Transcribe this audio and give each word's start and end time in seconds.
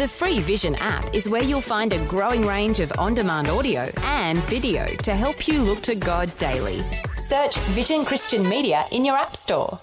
The 0.00 0.08
free 0.08 0.40
Vision 0.40 0.76
app 0.76 1.14
is 1.14 1.28
where 1.28 1.42
you'll 1.44 1.60
find 1.60 1.92
a 1.92 2.02
growing 2.06 2.46
range 2.46 2.80
of 2.80 2.90
on 2.96 3.12
demand 3.12 3.48
audio 3.48 3.86
and 3.98 4.38
video 4.44 4.86
to 4.86 5.14
help 5.14 5.46
you 5.46 5.60
look 5.60 5.82
to 5.82 5.94
God 5.94 6.32
daily. 6.38 6.82
Search 7.16 7.58
Vision 7.76 8.06
Christian 8.06 8.48
Media 8.48 8.86
in 8.92 9.04
your 9.04 9.14
App 9.14 9.36
Store. 9.36 9.78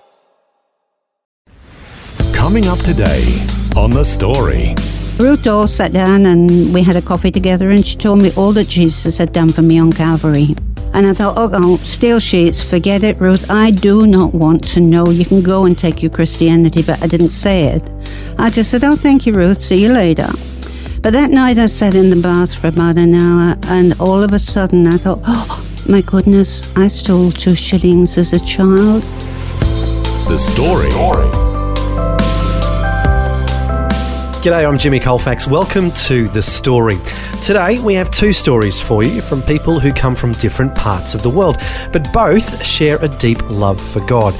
Coming 2.33 2.65
up 2.67 2.79
today 2.79 3.45
on 3.75 3.91
The 3.91 4.03
Story. 4.03 4.73
Ruth 5.19 5.43
Dawes 5.43 5.75
sat 5.75 5.93
down 5.93 6.25
and 6.25 6.73
we 6.73 6.81
had 6.81 6.95
a 6.95 7.01
coffee 7.03 7.29
together, 7.29 7.69
and 7.69 7.85
she 7.85 7.95
told 7.95 8.19
me 8.19 8.31
all 8.35 8.53
that 8.53 8.67
Jesus 8.67 9.19
had 9.19 9.31
done 9.33 9.49
for 9.49 9.61
me 9.61 9.77
on 9.77 9.91
Calvary. 9.91 10.55
And 10.93 11.05
I 11.05 11.13
thought, 11.13 11.35
oh, 11.37 11.49
oh, 11.53 11.77
steel 11.77 12.19
sheets, 12.19 12.63
forget 12.63 13.03
it, 13.03 13.19
Ruth. 13.19 13.51
I 13.51 13.71
do 13.71 14.07
not 14.07 14.33
want 14.33 14.63
to 14.69 14.81
know. 14.81 15.07
You 15.07 15.25
can 15.25 15.41
go 15.41 15.65
and 15.65 15.77
take 15.77 16.01
your 16.01 16.11
Christianity, 16.11 16.81
but 16.81 17.01
I 17.03 17.07
didn't 17.07 17.29
say 17.29 17.65
it. 17.65 17.89
I 18.37 18.49
just 18.49 18.71
said, 18.71 18.83
oh, 18.83 18.95
thank 18.95 19.25
you, 19.25 19.33
Ruth. 19.33 19.61
See 19.61 19.81
you 19.81 19.93
later. 19.93 20.29
But 21.01 21.13
that 21.13 21.29
night 21.29 21.57
I 21.57 21.67
sat 21.67 21.93
in 21.93 22.09
the 22.09 22.15
bath 22.15 22.53
for 22.53 22.67
about 22.67 22.97
an 22.97 23.13
hour, 23.13 23.55
and 23.67 23.93
all 23.99 24.23
of 24.23 24.33
a 24.33 24.39
sudden 24.39 24.87
I 24.87 24.97
thought, 24.97 25.19
oh, 25.25 25.65
my 25.87 26.01
goodness, 26.01 26.75
I 26.75 26.87
stole 26.87 27.31
two 27.31 27.55
shillings 27.55 28.17
as 28.17 28.33
a 28.33 28.39
child. 28.39 29.03
The 30.27 30.37
Story. 30.37 30.89
G'day, 34.41 34.67
I'm 34.67 34.77
Jimmy 34.77 34.99
Colfax. 34.99 35.47
Welcome 35.47 35.91
to 35.91 36.27
The 36.29 36.41
Story. 36.41 36.95
Today 37.41 37.79
we 37.79 37.93
have 37.93 38.11
two 38.11 38.33
stories 38.33 38.81
for 38.81 39.03
you 39.03 39.21
from 39.21 39.41
people 39.41 39.79
who 39.79 39.93
come 39.93 40.15
from 40.15 40.33
different 40.33 40.75
parts 40.75 41.13
of 41.13 41.21
the 41.21 41.29
world, 41.29 41.57
but 41.93 42.11
both 42.11 42.65
share 42.65 42.97
a 43.01 43.07
deep 43.07 43.41
love 43.49 43.79
for 43.79 44.05
God. 44.05 44.35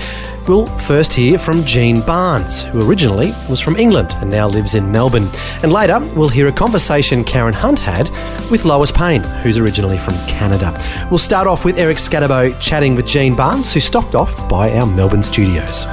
We'll 0.47 0.65
first 0.65 1.13
hear 1.13 1.38
from 1.38 1.63
Jean 1.63 2.02
Barnes, 2.02 2.63
who 2.63 2.89
originally 2.89 3.33
was 3.49 3.61
from 3.61 3.77
England 3.77 4.09
and 4.15 4.29
now 4.29 4.47
lives 4.47 4.75
in 4.75 4.91
Melbourne. 4.91 5.29
And 5.63 5.71
later 5.71 5.99
we'll 6.15 6.27
hear 6.27 6.47
a 6.47 6.52
conversation 6.52 7.23
Karen 7.23 7.53
Hunt 7.53 7.79
had 7.79 8.09
with 8.52 8.65
Lois 8.65 8.91
Payne, 8.91 9.23
who's 9.23 9.57
originally 9.57 9.97
from 9.97 10.16
Canada. 10.27 10.77
We'll 11.09 11.17
start 11.17 11.47
off 11.47 11.63
with 11.63 11.77
Eric 11.77 11.97
Scatterbo 11.97 12.59
chatting 12.61 12.95
with 12.95 13.05
Jean 13.05 13.35
Barnes, 13.35 13.72
who 13.72 13.79
stopped 13.79 14.16
off 14.16 14.50
by 14.50 14.72
our 14.73 14.85
Melbourne 14.85 15.23
studios. 15.23 15.85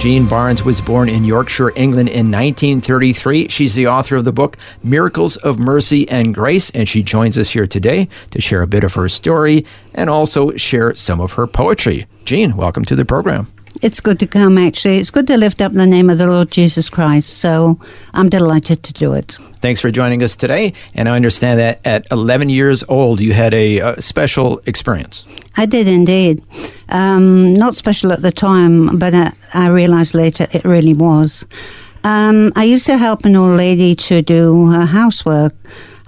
Jean 0.00 0.26
Barnes 0.26 0.64
was 0.64 0.80
born 0.80 1.10
in 1.10 1.24
Yorkshire, 1.24 1.76
England 1.76 2.08
in 2.08 2.30
1933. 2.30 3.48
She's 3.48 3.74
the 3.74 3.88
author 3.88 4.16
of 4.16 4.24
the 4.24 4.32
book 4.32 4.56
Miracles 4.82 5.36
of 5.36 5.58
Mercy 5.58 6.08
and 6.08 6.34
Grace, 6.34 6.70
and 6.70 6.88
she 6.88 7.02
joins 7.02 7.36
us 7.36 7.50
here 7.50 7.66
today 7.66 8.08
to 8.30 8.40
share 8.40 8.62
a 8.62 8.66
bit 8.66 8.82
of 8.82 8.94
her 8.94 9.10
story 9.10 9.66
and 9.92 10.08
also 10.08 10.56
share 10.56 10.94
some 10.94 11.20
of 11.20 11.34
her 11.34 11.46
poetry. 11.46 12.06
Jean, 12.24 12.56
welcome 12.56 12.82
to 12.86 12.96
the 12.96 13.04
program. 13.04 13.52
It's 13.82 14.00
good 14.00 14.18
to 14.20 14.26
come, 14.26 14.56
actually. 14.56 14.96
It's 14.96 15.10
good 15.10 15.26
to 15.26 15.36
lift 15.36 15.60
up 15.60 15.74
the 15.74 15.86
name 15.86 16.08
of 16.08 16.16
the 16.16 16.26
Lord 16.26 16.50
Jesus 16.50 16.88
Christ, 16.88 17.34
so 17.34 17.78
I'm 18.14 18.30
delighted 18.30 18.82
to 18.84 18.94
do 18.94 19.12
it. 19.12 19.36
Thanks 19.56 19.82
for 19.82 19.90
joining 19.90 20.22
us 20.22 20.34
today. 20.34 20.72
And 20.94 21.10
I 21.10 21.16
understand 21.16 21.60
that 21.60 21.80
at 21.84 22.06
11 22.10 22.48
years 22.48 22.82
old, 22.88 23.20
you 23.20 23.34
had 23.34 23.52
a, 23.52 23.78
a 23.80 24.00
special 24.00 24.62
experience. 24.64 25.26
I 25.58 25.66
did 25.66 25.86
indeed. 25.86 26.42
Um, 26.90 27.54
not 27.54 27.76
special 27.76 28.12
at 28.12 28.22
the 28.22 28.32
time, 28.32 28.98
but 28.98 29.14
I, 29.14 29.32
I 29.54 29.68
realized 29.68 30.14
later 30.14 30.46
it 30.52 30.64
really 30.64 30.94
was. 30.94 31.44
Um, 32.02 32.52
I 32.56 32.64
used 32.64 32.86
to 32.86 32.96
help 32.96 33.24
an 33.24 33.36
old 33.36 33.56
lady 33.56 33.94
to 33.94 34.22
do 34.22 34.70
her 34.70 34.86
housework. 34.86 35.54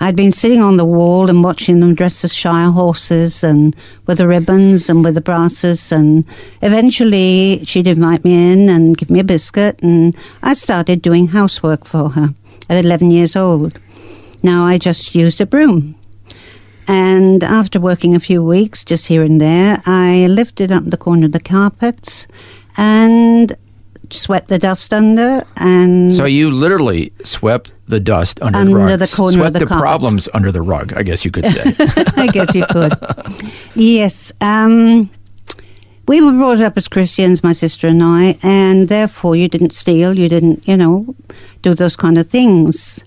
I'd 0.00 0.16
been 0.16 0.32
sitting 0.32 0.60
on 0.60 0.78
the 0.78 0.84
wall 0.84 1.28
and 1.28 1.44
watching 1.44 1.78
them 1.78 1.94
dress 1.94 2.24
as 2.24 2.34
Shire 2.34 2.72
horses 2.72 3.44
and 3.44 3.76
with 4.06 4.18
the 4.18 4.26
ribbons 4.26 4.88
and 4.88 5.04
with 5.04 5.14
the 5.14 5.20
brasses. 5.20 5.92
And 5.92 6.24
eventually 6.60 7.62
she'd 7.64 7.86
invite 7.86 8.24
me 8.24 8.52
in 8.52 8.68
and 8.68 8.96
give 8.96 9.10
me 9.10 9.20
a 9.20 9.24
biscuit. 9.24 9.80
And 9.82 10.16
I 10.42 10.54
started 10.54 11.02
doing 11.02 11.28
housework 11.28 11.84
for 11.84 12.08
her 12.10 12.34
at 12.68 12.84
11 12.84 13.10
years 13.10 13.36
old. 13.36 13.78
Now 14.42 14.64
I 14.64 14.78
just 14.78 15.14
used 15.14 15.40
a 15.40 15.46
broom. 15.46 15.94
And 16.88 17.42
after 17.44 17.78
working 17.80 18.14
a 18.14 18.20
few 18.20 18.42
weeks, 18.42 18.84
just 18.84 19.06
here 19.06 19.22
and 19.22 19.40
there, 19.40 19.80
I 19.86 20.26
lifted 20.28 20.72
up 20.72 20.84
the 20.84 20.96
corner 20.96 21.26
of 21.26 21.32
the 21.32 21.40
carpets 21.40 22.26
and 22.76 23.54
swept 24.10 24.48
the 24.48 24.58
dust 24.58 24.92
under. 24.92 25.44
And 25.56 26.12
So 26.12 26.24
you 26.24 26.50
literally 26.50 27.12
swept 27.24 27.72
the 27.88 28.00
dust 28.00 28.40
under, 28.42 28.58
Under 28.58 28.72
the 28.74 28.84
rug. 28.86 28.98
the 28.98 29.14
corner 29.16 29.32
swept 29.34 29.46
of 29.48 29.52
the 29.54 29.58
the 29.60 29.66
carpet. 29.66 29.82
problems 29.82 30.28
under 30.34 30.50
the 30.52 30.62
rug, 30.62 30.92
I 30.96 31.02
guess 31.02 31.24
you 31.24 31.30
could 31.30 31.46
say. 31.46 31.62
I 32.16 32.26
guess 32.32 32.54
you 32.54 32.66
could. 32.66 32.92
yes. 33.74 34.32
Um, 34.40 35.08
we 36.08 36.20
were 36.20 36.32
brought 36.32 36.60
up 36.60 36.76
as 36.76 36.88
Christians, 36.88 37.42
my 37.44 37.52
sister 37.52 37.86
and 37.86 38.02
I, 38.02 38.36
and 38.42 38.88
therefore 38.88 39.36
you 39.36 39.48
didn't 39.48 39.72
steal, 39.72 40.18
you 40.18 40.28
didn't, 40.28 40.66
you 40.66 40.76
know, 40.76 41.14
do 41.62 41.74
those 41.74 41.96
kind 41.96 42.18
of 42.18 42.28
things. 42.28 43.04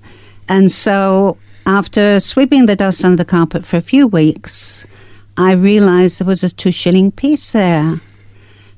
And 0.48 0.72
so 0.72 1.38
after 1.66 2.20
sweeping 2.20 2.66
the 2.66 2.76
dust 2.76 3.04
under 3.04 3.18
the 3.18 3.26
carpet 3.26 3.66
for 3.66 3.78
a 3.78 3.82
few 3.82 4.08
weeks, 4.08 4.86
I 5.38 5.54
realized 5.54 6.20
there 6.20 6.28
was 6.28 6.44
a 6.44 6.50
two 6.50 6.72
shilling 6.72 7.12
piece 7.12 7.52
there. 7.52 8.00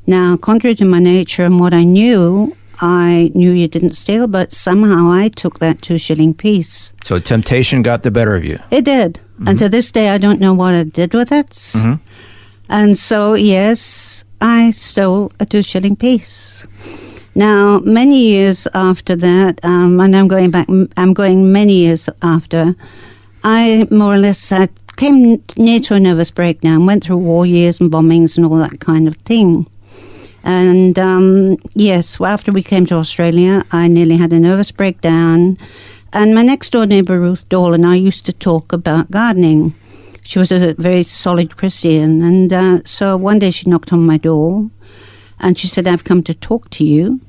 Now, 0.06 0.38
contrary 0.38 0.75
to 0.75 0.86
my 0.86 1.00
nature 1.00 1.44
and 1.44 1.59
what 1.59 1.74
I 1.74 1.84
knew, 1.84 2.56
I 2.80 3.31
knew 3.36 3.52
you 3.52 3.68
didn't 3.68 3.94
steal, 3.94 4.28
but 4.28 4.53
somehow 4.53 5.12
I 5.12 5.30
took 5.30 5.59
that 5.59 5.81
two 5.81 5.97
shilling 5.97 6.34
piece. 6.34 6.94
so 7.03 7.20
temptation 7.20 7.81
got 7.81 8.03
the 8.03 8.12
better 8.12 8.36
of 8.36 8.46
you. 8.46 8.59
It 8.72 8.86
did. 8.86 9.20
And 9.40 9.47
mm-hmm. 9.47 9.58
to 9.58 9.70
this 9.70 9.92
day, 9.92 10.09
I 10.09 10.18
don't 10.18 10.40
know 10.40 10.53
what 10.53 10.74
I 10.74 10.84
did 10.84 11.14
with 11.14 11.31
it. 11.31 11.50
Mm-hmm. 11.50 11.96
And 12.70 12.97
so, 12.97 13.34
yes, 13.34 14.24
I 14.42 14.72
stole 14.72 15.31
a 15.40 15.46
two 15.46 15.62
shilling 15.62 15.96
piece. 15.96 16.66
Now, 17.38 17.78
many 17.86 18.18
years 18.18 18.68
after 18.74 19.16
that, 19.16 19.64
um, 19.64 20.00
and 20.00 20.16
I'm 20.16 20.28
going 20.28 20.50
back, 20.50 20.68
I'm 20.98 21.14
going 21.14 21.52
many 21.52 21.74
years 21.74 22.09
after, 22.24 22.75
I 23.44 23.88
more 23.92 24.16
or 24.16 24.18
less 24.18 24.52
I 24.52 24.70
came 24.96 25.44
near 25.56 25.80
to 25.81 25.94
a 25.94 26.00
nervous 26.00 26.31
breakdown, 26.31 26.88
went 26.88 27.03
through 27.03 27.18
war 27.18 27.46
years 27.46 27.80
and 27.80 27.92
bombings 27.92 28.38
and 28.38 28.46
all 28.47 28.58
that 28.58 28.80
kind 28.80 29.08
of 29.08 29.16
thing. 29.18 29.68
And 30.44 30.97
um, 30.97 31.58
yes, 31.76 32.20
well, 32.20 32.34
after 32.34 32.52
we 32.52 32.64
came 32.64 32.88
to 32.88 32.96
Australia, 32.96 33.64
I 33.72 33.88
nearly 33.88 34.18
had 34.18 34.34
a 34.34 34.40
nervous 34.40 34.72
breakdown. 34.72 35.58
And 36.14 36.34
my 36.34 36.42
next 36.42 36.72
door 36.72 36.88
neighbor, 36.88 37.20
Ruth 37.20 37.47
Dole, 37.50 37.76
and 37.76 37.86
I 37.86 37.97
used 37.97 38.26
to 38.26 38.34
talk 38.34 38.74
about 38.74 39.12
gardening. 39.12 39.76
She 40.24 40.40
was 40.40 40.52
a 40.52 40.74
very 40.74 41.03
solid 41.03 41.56
Christian. 41.56 42.24
And 42.24 42.52
uh, 42.52 42.80
so 42.84 43.16
one 43.16 43.38
day 43.38 43.52
she 43.52 43.70
knocked 43.70 43.94
on 43.94 44.03
my 44.08 44.18
door 44.18 44.72
and 45.40 45.59
she 45.59 45.68
said, 45.68 45.88
I've 45.88 46.03
come 46.03 46.24
to 46.24 46.34
talk 46.34 46.72
to 46.72 46.84
you. 46.84 47.22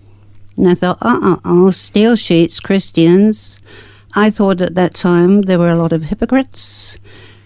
And 0.59 0.69
I 0.69 0.75
thought, 0.75 0.99
uh 1.01 1.19
uh 1.45 1.67
uh, 1.67 1.71
steel 1.71 2.17
sheets, 2.17 2.61
Christians. 2.61 3.61
I 4.15 4.31
thought 4.31 4.61
at 4.61 4.75
that 4.75 4.95
time 4.95 5.43
there 5.43 5.59
were 5.59 5.69
a 5.71 5.77
lot 5.77 5.93
of 5.93 6.05
hypocrites. 6.05 6.99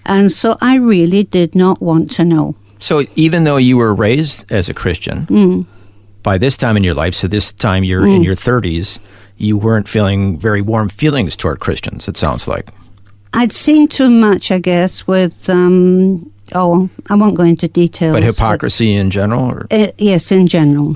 And 0.06 0.32
so 0.32 0.56
I 0.60 0.76
really 0.76 1.22
did 1.24 1.54
not 1.54 1.80
want 1.80 2.10
to 2.12 2.24
know. 2.24 2.54
So 2.78 3.04
even 3.14 3.44
though 3.44 3.58
you 3.58 3.76
were 3.76 3.94
raised 3.94 4.50
as 4.50 4.68
a 4.68 4.74
Christian, 4.74 5.26
Mm. 5.26 5.66
by 6.22 6.38
this 6.38 6.56
time 6.56 6.76
in 6.76 6.82
your 6.84 6.94
life, 6.94 7.14
so 7.14 7.28
this 7.28 7.52
time 7.52 7.84
you're 7.84 8.06
in 8.06 8.22
your 8.22 8.34
30s, 8.34 8.98
you 9.36 9.56
weren't 9.56 9.88
feeling 9.88 10.38
very 10.38 10.62
warm 10.62 10.88
feelings 10.88 11.36
toward 11.36 11.60
Christians, 11.60 12.08
it 12.08 12.16
sounds 12.16 12.48
like. 12.48 12.70
I'd 13.34 13.52
seen 13.52 13.86
too 13.88 14.10
much, 14.10 14.50
I 14.50 14.58
guess, 14.58 15.06
with, 15.06 15.48
um, 15.50 16.30
oh, 16.54 16.88
I 17.10 17.14
won't 17.14 17.34
go 17.34 17.44
into 17.44 17.68
details. 17.68 18.14
But 18.14 18.22
hypocrisy 18.22 18.94
in 18.94 19.10
general? 19.10 19.44
Or? 19.50 19.66
Uh, 19.70 19.88
yes, 19.98 20.32
in 20.32 20.46
general. 20.46 20.92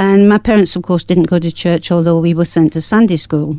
And 0.00 0.30
my 0.30 0.38
parents, 0.38 0.76
of 0.76 0.82
course, 0.82 1.04
didn't 1.04 1.28
go 1.28 1.38
to 1.38 1.52
church, 1.52 1.92
although 1.92 2.18
we 2.18 2.32
were 2.32 2.46
sent 2.46 2.72
to 2.72 2.80
Sunday 2.80 3.18
school. 3.18 3.58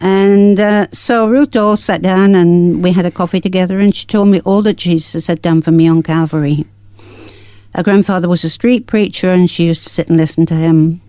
And 0.00 0.58
uh, 0.58 0.86
so 0.92 1.28
Ruth 1.28 1.50
Dawes 1.50 1.84
sat 1.84 2.00
down 2.00 2.34
and 2.34 2.82
we 2.82 2.92
had 2.92 3.04
a 3.04 3.10
coffee 3.10 3.42
together, 3.42 3.78
and 3.78 3.94
she 3.94 4.06
told 4.06 4.28
me 4.28 4.40
all 4.46 4.62
that 4.62 4.78
Jesus 4.78 5.26
had 5.26 5.42
done 5.42 5.60
for 5.60 5.72
me 5.72 5.86
on 5.86 6.02
Calvary. 6.02 6.64
Her 7.74 7.82
grandfather 7.82 8.30
was 8.30 8.44
a 8.44 8.48
street 8.48 8.86
preacher, 8.86 9.28
and 9.28 9.50
she 9.50 9.66
used 9.66 9.84
to 9.84 9.90
sit 9.90 10.08
and 10.08 10.16
listen 10.16 10.46
to 10.46 10.54
him. 10.54 11.02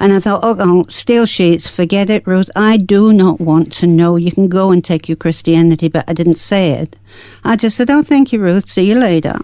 And 0.00 0.12
I 0.12 0.18
thought, 0.18 0.40
oh, 0.42 0.56
oh, 0.58 0.86
steel 0.88 1.24
sheets, 1.24 1.70
forget 1.70 2.10
it, 2.10 2.26
Ruth. 2.26 2.50
I 2.56 2.76
do 2.76 3.12
not 3.12 3.40
want 3.40 3.72
to 3.74 3.86
know. 3.86 4.16
You 4.16 4.32
can 4.32 4.48
go 4.48 4.72
and 4.72 4.84
take 4.84 5.08
your 5.08 5.14
Christianity, 5.14 5.86
but 5.86 6.04
I 6.08 6.12
didn't 6.12 6.38
say 6.38 6.72
it. 6.72 6.96
I 7.44 7.54
just 7.54 7.76
said, 7.76 7.88
oh, 7.88 8.02
thank 8.02 8.32
you, 8.32 8.40
Ruth. 8.40 8.68
See 8.68 8.88
you 8.88 8.98
later. 8.98 9.38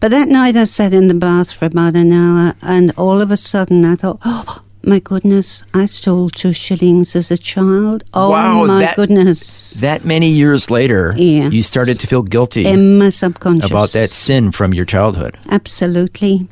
But 0.00 0.10
that 0.10 0.28
night 0.28 0.56
I 0.56 0.64
sat 0.64 0.92
in 0.92 1.08
the 1.08 1.14
bath 1.14 1.50
for 1.52 1.66
about 1.66 1.96
an 1.96 2.12
hour, 2.12 2.54
and 2.62 2.92
all 2.96 3.20
of 3.20 3.30
a 3.30 3.36
sudden 3.36 3.84
I 3.84 3.94
thought, 3.96 4.18
oh, 4.24 4.62
my 4.82 4.98
goodness, 5.00 5.62
I 5.74 5.86
stole 5.86 6.30
two 6.30 6.52
shillings 6.52 7.16
as 7.16 7.30
a 7.30 7.38
child. 7.38 8.04
Oh, 8.14 8.30
Wow, 8.30 8.64
my 8.66 8.80
that- 8.82 8.96
goodness. 8.96 9.72
That 9.80 10.04
many 10.04 10.28
years 10.28 10.70
later, 10.70 11.14
Yes. 11.16 11.52
you 11.52 11.62
started 11.62 11.98
to 12.00 12.06
feel 12.06 12.22
guilty 12.22 12.64
In 12.66 12.98
my 12.98 13.10
subconscious. 13.10 13.70
about 13.70 13.90
that 13.92 14.10
sin 14.10 14.52
from 14.52 14.72
your 14.74 14.84
childhood. 14.84 15.38
Absolutely. 15.50 16.46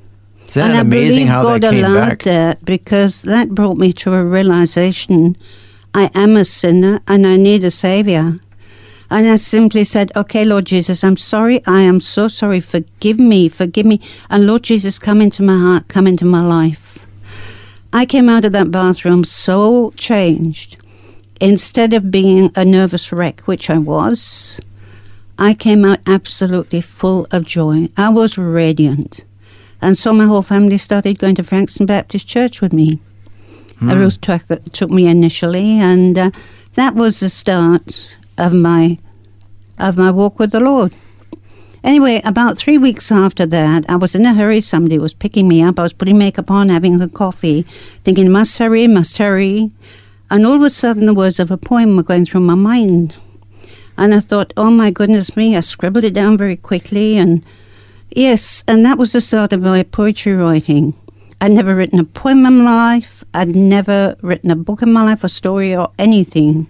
Isn't 0.49 0.61
that 0.63 0.71
and 0.71 0.79
I 0.79 0.83
believe 0.83 1.29
how 1.29 1.43
God 1.43 1.61
that 1.63 1.73
came 1.73 1.85
allowed 1.85 2.09
back? 2.09 2.23
that 2.25 2.65
because 2.65 3.23
that 3.23 3.51
brought 3.51 3.77
me 3.77 3.93
to 3.93 4.13
a 4.15 4.25
realization 4.25 5.37
I 5.95 6.11
am 6.15 6.37
a 6.37 6.45
sinner 6.45 7.01
and 7.07 7.27
I 7.27 7.37
need 7.37 7.63
a 7.65 7.71
savior. 7.71 8.39
And 9.15 9.29
I 9.29 9.37
simply 9.37 9.85
said, 9.85 10.11
Okay, 10.17 10.45
Lord 10.45 10.65
Jesus, 10.65 11.05
I'm 11.05 11.17
sorry. 11.17 11.65
I 11.69 11.83
am 11.83 12.01
so 12.01 12.27
sorry. 12.27 12.59
Forgive 12.59 13.21
me. 13.21 13.49
Forgive 13.49 13.87
me. 13.87 14.01
And 14.29 14.45
Lord 14.45 14.65
Jesus, 14.65 14.99
come 14.99 15.21
into 15.21 15.41
my 15.41 15.57
heart, 15.57 15.87
come 15.87 16.09
into 16.09 16.25
my 16.25 16.41
life. 16.41 17.07
I 17.93 18.07
came 18.07 18.29
out 18.29 18.45
of 18.45 18.51
that 18.55 18.73
bathroom 18.73 19.23
so 19.23 19.93
changed. 19.93 20.79
Instead 21.41 21.93
of 21.93 22.11
being 22.11 22.51
a 22.57 22.65
nervous 22.65 23.13
wreck, 23.13 23.43
which 23.43 23.71
I 23.71 23.79
was, 23.79 24.59
I 25.39 25.55
came 25.55 25.85
out 25.85 26.01
absolutely 26.09 26.81
full 26.81 27.29
of 27.31 27.45
joy. 27.45 27.91
I 27.97 28.09
was 28.09 28.37
radiant. 28.37 29.25
And 29.81 29.97
so 29.97 30.13
my 30.13 30.25
whole 30.27 30.43
family 30.43 30.77
started 30.77 31.21
going 31.21 31.37
to 31.37 31.45
Frankston 31.45 31.87
Baptist 31.87 32.27
Church 32.27 32.61
with 32.61 32.73
me. 32.73 32.99
Uh, 33.81 33.95
Ruth 33.95 34.21
took, 34.21 34.43
took 34.73 34.91
me 34.91 35.07
initially, 35.07 35.79
and 35.79 36.19
uh, 36.19 36.31
that 36.75 36.97
was 36.97 37.21
the 37.21 37.29
start 37.29 38.17
of 38.37 38.53
my 38.53 38.99
of 39.79 39.97
my 39.97 40.11
walk 40.11 40.39
with 40.39 40.53
the 40.53 40.61
Lord. 40.61 40.95
Anyway, 41.83 42.23
about 42.25 42.57
three 42.57 42.79
weeks 42.79 43.13
after 43.13 43.45
that, 43.45 43.85
I 43.91 43.97
was 43.97 44.15
in 44.15 44.25
a 44.25 44.33
hurry. 44.33 44.63
Somebody 44.63 44.99
was 44.99 45.13
picking 45.13 45.47
me 45.47 45.63
up. 45.63 45.79
I 45.79 45.83
was 45.83 45.93
putting 45.93 46.17
makeup 46.17 46.51
on, 46.51 46.71
having 46.71 47.01
a 47.01 47.09
coffee, 47.09 47.67
thinking, 48.03 48.31
must 48.33 48.57
hurry, 48.57 48.87
must 48.87 49.19
hurry. 49.19 49.71
And 50.31 50.47
all 50.47 50.55
of 50.55 50.63
a 50.63 50.71
sudden, 50.71 51.05
the 51.05 51.13
words 51.13 51.39
of 51.39 51.51
a 51.51 51.59
poem 51.59 51.97
were 51.97 52.03
going 52.03 52.25
through 52.25 52.41
my 52.41 52.55
mind. 52.55 53.15
And 53.99 54.15
I 54.15 54.21
thought, 54.21 54.53
oh 54.57 54.71
my 54.71 54.91
goodness 54.91 55.37
me, 55.37 55.57
I 55.57 55.61
scribbled 55.61 56.05
it 56.05 56.15
down 56.15 56.39
very 56.39 56.57
quickly. 56.57 57.19
And 57.19 57.45
yes, 58.11 58.65
and 58.67 58.85
that 58.87 58.97
was 58.97 59.13
the 59.13 59.21
start 59.21 59.53
of 59.53 59.61
my 59.61 59.83
poetry 59.83 60.33
writing. 60.33 60.95
I'd 61.41 61.53
never 61.53 61.75
written 61.77 62.01
a 62.01 62.05
poem 62.05 62.47
in 62.47 62.59
my 62.61 62.95
life. 62.95 63.23
I'd 63.35 63.55
never 63.55 64.17
written 64.23 64.51
a 64.51 64.57
book 64.57 64.81
in 64.81 64.91
my 64.91 65.05
life, 65.05 65.23
a 65.23 65.29
story, 65.29 65.77
or 65.77 65.91
anything. 65.99 66.67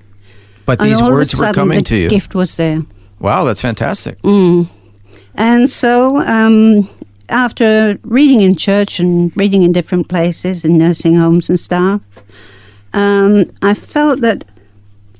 But 0.66 0.80
And 0.80 0.90
these 0.90 1.00
all 1.00 1.06
of 1.08 1.12
a 1.12 1.16
words 1.16 1.36
were 1.36 1.52
coming 1.52 1.78
the 1.78 1.84
to 1.84 1.96
you. 1.96 2.08
gift 2.08 2.34
was 2.34 2.56
there. 2.56 2.82
Wow, 3.24 3.44
that's 3.44 3.62
fantastic. 3.62 4.18
And 5.34 5.70
so, 5.70 6.18
um, 6.18 6.86
after 7.30 7.98
reading 8.02 8.42
in 8.42 8.54
church 8.54 9.00
and 9.00 9.32
reading 9.34 9.62
in 9.62 9.72
different 9.72 10.08
places 10.08 10.62
in 10.62 10.76
nursing 10.76 11.16
homes 11.16 11.48
and 11.48 11.58
stuff, 11.58 12.02
um, 12.92 13.46
I 13.62 13.72
felt 13.72 14.20
that 14.20 14.44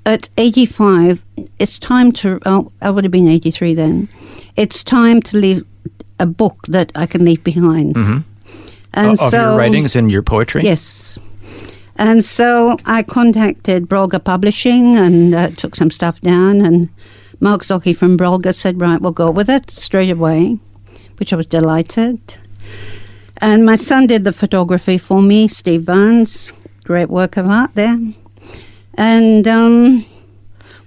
at 0.05 0.29
85, 0.37 1.25
it's 1.59 1.79
time 1.79 2.13
to. 2.13 2.39
Oh, 2.45 2.71
I 2.83 2.91
would 2.91 3.05
have 3.05 3.11
been 3.11 3.27
83 3.27 3.75
then. 3.75 4.09
It's 4.55 4.85
time 4.85 5.23
to 5.23 5.39
leave 5.39 5.65
a 6.21 6.27
book 6.27 6.59
that 6.69 6.93
I 6.95 7.07
can 7.07 7.25
leave 7.25 7.43
behind. 7.43 7.97
And 7.97 8.25
Mm-hmm. 8.95 9.25
of 9.25 9.31
so, 9.31 9.41
your 9.41 9.59
writings 9.59 9.97
and 9.97 10.11
your 10.11 10.23
poetry? 10.23 10.63
Yes. 10.63 11.19
And 11.97 12.23
so 12.23 12.77
I 12.85 13.03
contacted 13.03 13.89
Brolga 13.89 14.23
Publishing 14.23 14.97
and 14.97 15.35
uh, 15.35 15.51
took 15.51 15.75
some 15.75 15.91
stuff 15.91 16.21
down. 16.21 16.61
And 16.61 16.91
Mark 17.45 17.61
Zocchi 17.63 17.95
from 17.95 18.17
Brolga 18.17 18.55
said, 18.55 18.81
right, 18.81 18.99
we'll 18.99 19.13
go 19.13 19.31
with 19.31 19.51
it 19.51 19.71
straight 19.71 20.09
away, 20.09 20.59
which 21.19 21.31
I 21.31 21.37
was 21.37 21.47
delighted. 21.47 22.19
And 23.43 23.67
my 23.67 23.77
son 23.77 24.07
did 24.07 24.25
the 24.25 24.33
photography 24.33 24.97
for 24.97 25.21
me, 25.21 25.47
Steve 25.49 25.85
Barnes. 25.85 26.55
Great 26.85 27.11
work 27.11 27.37
of 27.37 27.47
art 27.47 27.75
there. 27.75 27.99
And 28.95 29.47
um, 29.47 30.07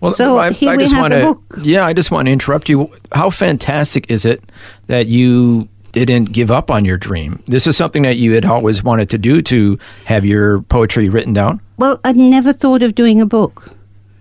Well, 0.02 0.14
So 0.14 0.50
here 0.52 0.76
we 0.76 0.84
just 0.86 0.96
have 0.96 1.02
want 1.04 1.14
the 1.14 1.20
to, 1.20 1.26
book. 1.28 1.60
Yeah, 1.62 1.86
I 1.86 1.94
just 1.94 2.10
want 2.10 2.26
to 2.26 2.32
interrupt 2.32 2.70
you. 2.70 2.90
How 3.12 3.30
fantastic 3.30 4.10
is 4.10 4.26
it 4.26 4.44
that 4.88 5.06
you 5.06 5.70
didn't 5.92 6.32
give 6.32 6.50
up 6.50 6.72
on 6.72 6.86
your 6.86 6.98
dream? 6.98 7.44
This 7.46 7.68
is 7.68 7.78
something 7.78 8.02
that 8.02 8.18
you 8.18 8.34
had 8.34 8.46
always 8.46 8.84
wanted 8.84 9.12
to 9.12 9.20
do 9.20 9.44
to 9.44 9.78
have 10.06 10.26
your 10.26 10.62
poetry 10.64 11.08
written 11.08 11.34
down. 11.34 11.62
well, 11.78 12.00
I'd 12.04 12.16
never 12.16 12.52
thought 12.52 12.82
of 12.82 12.96
doing 12.96 13.22
a 13.22 13.28
book, 13.28 13.70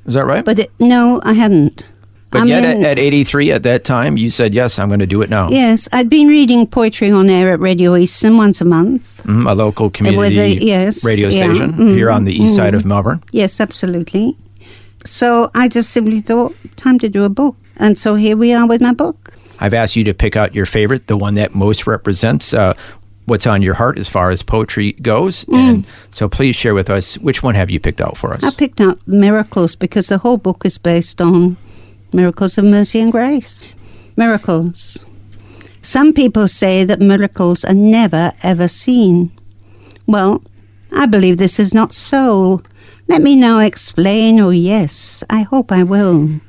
Is 0.05 0.13
that 0.13 0.27
right? 0.27 0.45
but 0.45 0.59
it, 0.59 0.71
no, 0.79 1.23
I 1.25 1.33
hadn't. 1.33 1.83
But 2.31 2.43
I 2.43 2.45
yet, 2.47 2.63
mean- 2.77 2.85
at, 2.85 2.93
at 2.93 2.99
83, 2.99 3.53
at 3.53 3.63
that 3.63 3.85
time, 3.85 4.17
you 4.17 4.31
said, 4.31 4.53
yes, 4.53 4.79
I'm 4.79 4.89
going 4.89 5.01
to 5.01 5.07
do 5.07 5.23
it 5.23 5.31
now. 5.31 5.49
Yes, 5.49 5.89
I'd 5.93 6.09
been 6.09 6.27
reading 6.27 6.67
poetry 6.67 7.11
on 7.11 7.31
air 7.31 7.53
at 7.53 7.61
Radio 7.61 7.95
Eastern 7.97 8.37
once 8.37 8.61
a 8.61 8.65
month. 8.65 9.23
Mhm, 9.25 9.49
a 9.51 9.55
local 9.55 9.91
community 9.91 10.59
the- 10.59 10.65
yes, 10.65 11.05
radio 11.05 11.29
yeah, 11.29 11.45
station 11.53 11.73
mhm, 11.75 11.95
here 11.95 12.11
on 12.11 12.25
the 12.25 12.35
east 12.35 12.57
side 12.57 12.75
of 12.75 12.85
Melbourne. 12.85 13.23
Yes, 13.33 13.61
absolutely. 13.61 14.37
So 15.05 15.51
I 15.55 15.69
just 15.69 15.91
simply 15.91 16.21
thought, 16.21 16.55
time 16.77 16.99
to 16.99 17.09
do 17.09 17.23
a 17.25 17.29
book. 17.29 17.57
And 17.77 17.97
so 17.99 18.15
here 18.17 18.37
we 18.37 18.53
are 18.53 18.67
with 18.67 18.81
my 18.81 18.93
book. 18.93 19.35
I've 19.61 19.75
asked 19.75 19.95
you 19.97 20.05
to 20.05 20.15
pick 20.15 20.37
out 20.37 20.55
your 20.55 20.67
favorite, 20.67 21.07
the 21.07 21.17
one 21.17 21.35
that 21.35 21.55
most 21.55 21.87
represents 21.87 22.53
uh, 22.53 22.75
what's 23.27 23.47
on 23.47 23.63
your 23.63 23.75
heart 23.75 23.99
as 23.99 24.09
far 24.09 24.31
as 24.31 24.43
poetry 24.43 24.93
goes. 24.93 25.45
Mm. 25.47 25.55
And 25.59 25.87
so 26.11 26.29
please 26.29 26.57
share 26.57 26.75
with 26.75 26.91
us 26.91 27.17
which 27.19 27.43
one 27.43 27.55
have 27.55 27.71
you 27.71 27.79
picked 27.79 28.01
out 28.01 28.17
for 28.17 28.35
us? 28.35 28.43
I 28.43 28.51
picked 28.51 28.81
out 28.81 28.99
miracles 29.07 29.77
because 29.77 30.09
the 30.09 30.19
whole 30.19 30.37
book 30.39 30.65
is 30.65 30.77
based 30.79 31.21
on 31.21 31.57
miracles 32.13 32.59
of 32.59 32.65
mercy 32.65 33.01
and 33.01 33.13
grace. 33.13 33.65
Miracles. 34.17 35.05
Some 35.83 36.13
people 36.13 36.49
say 36.49 36.85
that 36.85 37.01
miracles 37.01 37.65
are 37.65 37.75
never 37.75 38.33
ever 38.43 38.69
seen. 38.69 39.31
Well, 40.07 40.43
I 40.93 41.07
believe 41.07 41.37
this 41.37 41.59
is 41.59 41.75
not 41.75 41.93
so. 41.93 42.63
Let 43.09 43.23
me 43.23 43.37
now 43.37 43.61
explain. 43.61 44.41
Oh, 44.41 44.51
yes, 44.51 45.23
I 45.31 45.43
hope 45.43 45.71
I 45.71 45.83
will. 45.83 46.41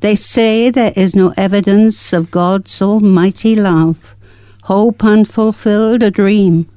They 0.00 0.16
say 0.16 0.70
there 0.70 0.92
is 0.96 1.14
no 1.14 1.32
evidence 1.36 2.12
of 2.12 2.30
God's 2.30 2.82
almighty 2.82 3.56
love, 3.56 4.14
hope 4.64 5.02
unfulfilled, 5.02 6.02
a 6.02 6.10
dream. 6.10 6.68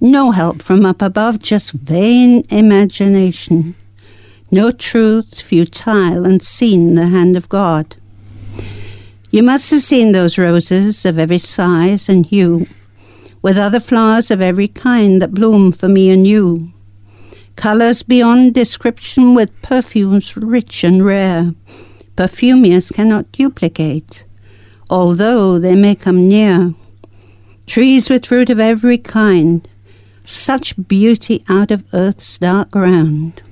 No 0.00 0.32
help 0.32 0.60
from 0.60 0.84
up 0.84 1.00
above, 1.00 1.38
just 1.38 1.72
vain 1.72 2.44
imagination. 2.50 3.74
No 4.50 4.70
truth, 4.70 5.40
futile, 5.40 6.24
and 6.24 6.42
seen 6.42 6.94
the 6.94 7.08
hand 7.08 7.36
of 7.36 7.48
God. 7.48 7.96
You 9.30 9.42
must 9.42 9.70
have 9.72 9.80
seen 9.82 10.12
those 10.12 10.38
roses 10.38 11.04
of 11.04 11.18
every 11.18 11.38
size 11.38 12.08
and 12.08 12.24
hue, 12.24 12.68
with 13.42 13.58
other 13.58 13.80
flowers 13.80 14.30
of 14.30 14.40
every 14.40 14.68
kind 14.68 15.20
that 15.20 15.34
bloom 15.34 15.72
for 15.72 15.88
me 15.88 16.08
and 16.10 16.26
you. 16.26 16.72
Colours 17.56 18.02
beyond 18.02 18.54
description 18.54 19.34
with 19.34 19.60
perfumes 19.62 20.36
rich 20.36 20.84
and 20.84 21.04
rare, 21.04 21.54
perfumiers 22.16 22.92
cannot 22.92 23.32
duplicate, 23.32 24.24
although 24.90 25.58
they 25.58 25.74
may 25.74 25.94
come 25.94 26.28
near. 26.28 26.74
Trees 27.66 28.10
with 28.10 28.26
fruit 28.26 28.50
of 28.50 28.60
every 28.60 28.98
kind, 28.98 29.66
such 30.24 30.76
beauty 30.86 31.44
out 31.48 31.70
of 31.70 31.84
earth's 31.92 32.38
dark 32.38 32.70
ground. 32.70 33.42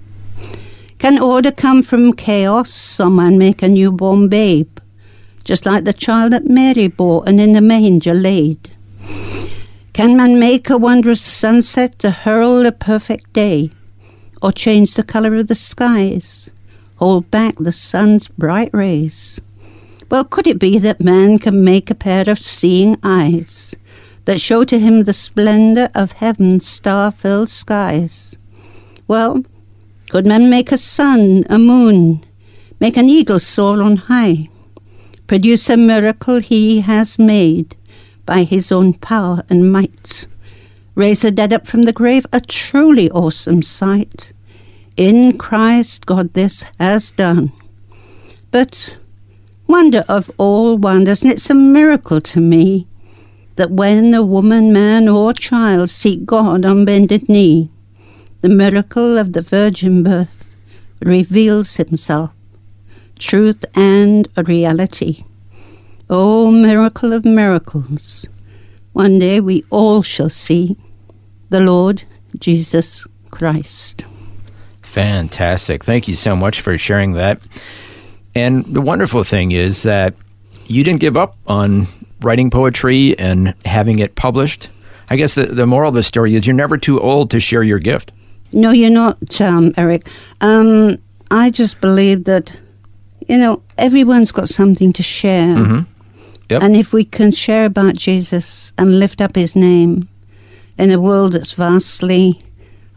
Can 1.03 1.19
order 1.19 1.51
come 1.51 1.83
from 1.83 2.13
chaos, 2.13 3.01
man 3.01 3.37
make 3.37 3.61
a 3.61 3.69
newborn 3.69 4.29
babe, 4.29 4.79
just 5.43 5.67
like 5.67 5.83
the 5.83 5.93
child 5.93 6.31
that 6.31 6.47
Mary 6.47 6.87
bore 6.87 7.25
and 7.27 7.41
in 7.41 7.55
the 7.55 7.61
manger 7.61 8.15
laid? 8.15 8.71
Can 9.95 10.17
man 10.17 10.39
make 10.39 10.71
a 10.71 10.79
wondrous 10.79 11.21
sunset 11.21 11.99
to 11.99 12.13
herald 12.13 12.67
a 12.67 12.71
perfect 12.71 13.33
day, 13.33 13.73
or 14.41 14.53
change 14.53 14.95
the 14.95 15.03
colour 15.03 15.35
of 15.35 15.49
the 15.49 15.57
skies, 15.57 16.51
hold 16.99 17.29
back 17.33 17.57
the 17.59 17.73
sun's 17.73 18.29
bright 18.29 18.71
rays? 18.73 19.41
Well, 20.09 20.23
could 20.23 20.47
it 20.47 20.61
be 20.61 20.79
that 20.79 21.01
man 21.01 21.41
can 21.41 21.65
make 21.65 21.91
a 21.91 21.97
pair 21.97 22.31
of 22.31 22.39
seeing 22.39 22.97
eyes 23.03 23.75
that 24.27 24.41
show 24.41 24.63
to 24.67 24.79
him 24.79 25.03
the 25.03 25.13
splendour 25.13 25.89
of 25.97 26.13
heaven's 26.13 26.69
star-filled 26.69 27.49
skies? 27.49 28.37
Well, 29.09 29.43
could 30.13 30.27
man 30.27 30.51
make 30.51 30.71
a 30.71 30.77
sun, 30.77 31.43
a 31.49 31.59
moon, 31.59 32.23
make 32.79 32.99
an 32.99 33.09
eagle 33.09 33.39
soar 33.39 33.81
on 33.81 33.97
high, 33.97 34.47
produce 35.27 35.71
a 35.71 35.77
miracle 35.79 36.39
he 36.39 36.83
has 36.83 37.19
made 37.19 37.75
by 38.27 38.45
his 38.45 38.71
own 38.71 38.93
power 38.93 39.43
and 39.49 39.73
might, 39.73 40.27
raise 40.95 41.23
the 41.23 41.31
dead 41.31 41.51
up 41.51 41.67
from 41.67 41.85
the 41.85 41.95
grave, 41.95 42.27
a 42.31 42.43
truly 42.43 43.11
awesome 43.13 43.63
sight. 43.63 44.35
In 44.99 45.39
Christ 45.39 46.05
God 46.05 46.35
this 46.35 46.63
has 46.79 47.11
done. 47.13 47.51
But 48.51 48.99
wonder 49.67 50.05
of 50.11 50.31
all 50.37 50.77
wonders, 50.77 51.23
and 51.23 51.33
it's 51.33 51.49
a 51.49 51.55
miracle 51.55 52.21
to 52.21 52.39
me 52.39 52.87
that 53.57 53.71
when 53.71 54.13
a 54.13 54.23
woman, 54.23 54.75
man, 54.75 55.09
or 55.09 55.33
child 55.33 55.89
seek 55.89 56.27
God 56.27 56.67
on 56.67 56.85
bended 56.85 57.31
knee, 57.31 57.71
the 58.43 58.49
miracle 58.49 59.19
of 59.19 59.33
the 59.33 59.41
virgin 59.41 60.03
birth 60.03 60.57
reveals 61.01 61.77
himself, 61.77 62.33
truth 63.19 63.65
and 63.75 64.29
reality. 64.37 65.25
O 66.11 66.51
miracle 66.51 67.13
of 67.13 67.25
miracles, 67.25 68.27
one 68.93 69.21
day 69.21 69.39
we 69.41 69.63
all 69.71 70.03
shall 70.03 70.29
see 70.29 70.77
the 71.51 71.61
Lord 71.61 72.03
Jesus 72.39 73.07
Christ. 73.31 74.05
Fantastic. 74.83 75.85
Thank 75.85 76.09
you 76.09 76.17
so 76.17 76.35
much 76.35 76.61
for 76.61 76.77
sharing 76.77 77.13
that. 77.13 77.41
And 78.35 78.65
the 78.65 78.81
wonderful 78.81 79.23
thing 79.23 79.53
is 79.53 79.85
that 79.85 80.15
you 80.67 80.83
didn't 80.83 81.01
give 81.01 81.17
up 81.17 81.37
on 81.47 81.87
writing 82.21 82.51
poetry 82.51 83.17
and 83.19 83.55
having 83.65 84.01
it 84.01 84.17
published. 84.17 84.69
I 85.11 85.17
guess 85.17 85.35
the, 85.35 85.47
the 85.47 85.67
moral 85.67 85.91
of 85.91 85.95
the 85.95 86.03
story 86.03 86.35
is 86.35 86.47
you're 86.47 86.55
never 86.55 86.77
too 86.77 87.01
old 87.01 87.31
to 87.31 87.41
share 87.41 87.63
your 87.63 87.79
gift. 87.79 88.11
No, 88.53 88.71
you're 88.71 88.91
not, 88.91 89.41
um, 89.41 89.73
Eric. 89.77 90.09
Um, 90.41 90.99
I 91.31 91.51
just 91.51 91.81
believe 91.81 92.25
that, 92.25 92.57
you 93.29 93.39
know, 93.39 93.63
everyone's 93.79 94.33
got 94.33 94.49
something 94.49 94.93
to 94.93 95.03
share. 95.03 95.85
Yep. 96.51 96.63
And 96.63 96.77
if 96.77 96.93
we 96.93 97.05
can 97.05 97.33
share 97.33 97.65
about 97.65 97.97
Jesus 97.97 98.73
and 98.77 98.99
lift 98.99 99.21
up 99.21 99.37
his 99.37 99.57
name 99.57 100.09
in 100.77 100.91
a 100.91 101.01
world 101.01 101.33
that's 101.33 101.53
vastly 101.53 102.39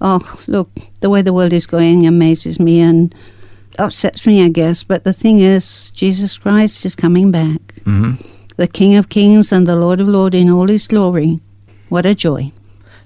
oh, 0.02 0.44
look, 0.48 0.70
the 1.00 1.10
way 1.10 1.22
the 1.22 1.34
world 1.34 1.54
is 1.54 1.66
going 1.66 2.06
amazes 2.06 2.60
me 2.60 2.80
and 2.80 3.14
upsets 3.80 4.26
me, 4.26 4.44
I 4.44 4.50
guess. 4.50 4.84
But 4.84 5.04
the 5.04 5.14
thing 5.14 5.40
is, 5.40 5.92
Jesus 5.92 6.38
Christ 6.38 6.86
is 6.86 6.96
coming 6.96 7.32
back. 7.32 7.62
Mm-hmm. 7.86 8.16
The 8.58 8.68
King 8.68 8.96
of 8.96 9.10
Kings 9.10 9.52
and 9.52 9.68
the 9.68 9.76
Lord 9.76 10.00
of 10.00 10.08
Lords 10.08 10.36
in 10.36 10.50
all 10.50 10.68
his 10.68 10.88
glory. 10.88 11.40
What 11.90 12.06
a 12.06 12.16
joy. 12.16 12.52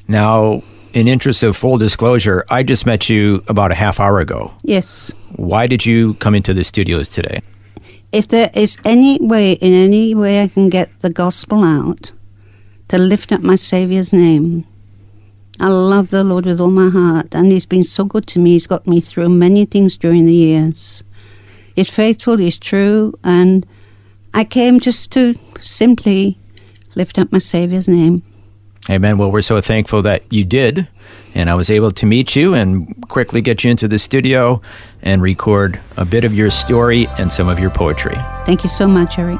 Now, 0.07 0.61
in 0.93 1.07
interest 1.07 1.43
of 1.43 1.55
full 1.55 1.77
disclosure, 1.77 2.45
I 2.49 2.63
just 2.63 2.85
met 2.85 3.09
you 3.09 3.43
about 3.47 3.71
a 3.71 3.75
half 3.75 3.99
hour 3.99 4.19
ago. 4.19 4.53
Yes. 4.63 5.11
Why 5.35 5.67
did 5.67 5.85
you 5.85 6.15
come 6.15 6.35
into 6.35 6.53
the 6.53 6.63
studios 6.63 7.09
today? 7.09 7.41
If 8.11 8.27
there 8.29 8.49
is 8.53 8.77
any 8.83 9.19
way, 9.21 9.53
in 9.53 9.73
any 9.73 10.15
way 10.15 10.41
I 10.41 10.47
can 10.47 10.69
get 10.69 10.89
the 11.01 11.11
gospel 11.11 11.63
out 11.63 12.11
to 12.87 12.97
lift 12.97 13.31
up 13.31 13.41
my 13.41 13.55
Saviour's 13.55 14.11
name, 14.11 14.65
I 15.59 15.67
love 15.67 16.09
the 16.09 16.23
Lord 16.23 16.45
with 16.45 16.59
all 16.59 16.71
my 16.71 16.89
heart, 16.89 17.35
and 17.35 17.51
He's 17.51 17.65
been 17.65 17.83
so 17.83 18.05
good 18.05 18.25
to 18.27 18.39
me. 18.39 18.53
He's 18.53 18.65
got 18.65 18.87
me 18.87 19.01
through 19.01 19.29
many 19.29 19.65
things 19.65 19.97
during 19.97 20.25
the 20.25 20.33
years. 20.33 21.03
He's 21.75 21.91
faithful, 21.91 22.37
He's 22.37 22.57
true, 22.57 23.13
and 23.23 23.65
I 24.33 24.43
came 24.43 24.79
just 24.79 25.11
to 25.11 25.35
simply 25.59 26.37
lift 26.95 27.19
up 27.19 27.31
my 27.31 27.39
Saviour's 27.39 27.87
name. 27.87 28.23
Amen. 28.89 29.17
Well, 29.17 29.31
we're 29.31 29.41
so 29.41 29.61
thankful 29.61 30.01
that 30.03 30.23
you 30.31 30.43
did, 30.43 30.87
and 31.35 31.49
I 31.49 31.55
was 31.55 31.69
able 31.69 31.91
to 31.91 32.05
meet 32.05 32.35
you 32.35 32.53
and 32.53 33.07
quickly 33.07 33.41
get 33.41 33.63
you 33.63 33.71
into 33.71 33.87
the 33.87 33.99
studio 33.99 34.61
and 35.01 35.21
record 35.21 35.79
a 35.97 36.05
bit 36.05 36.23
of 36.23 36.33
your 36.33 36.49
story 36.49 37.07
and 37.17 37.31
some 37.31 37.49
of 37.49 37.59
your 37.59 37.69
poetry. 37.69 38.15
Thank 38.45 38.63
you 38.63 38.69
so 38.69 38.87
much, 38.87 39.19
Eric. 39.19 39.39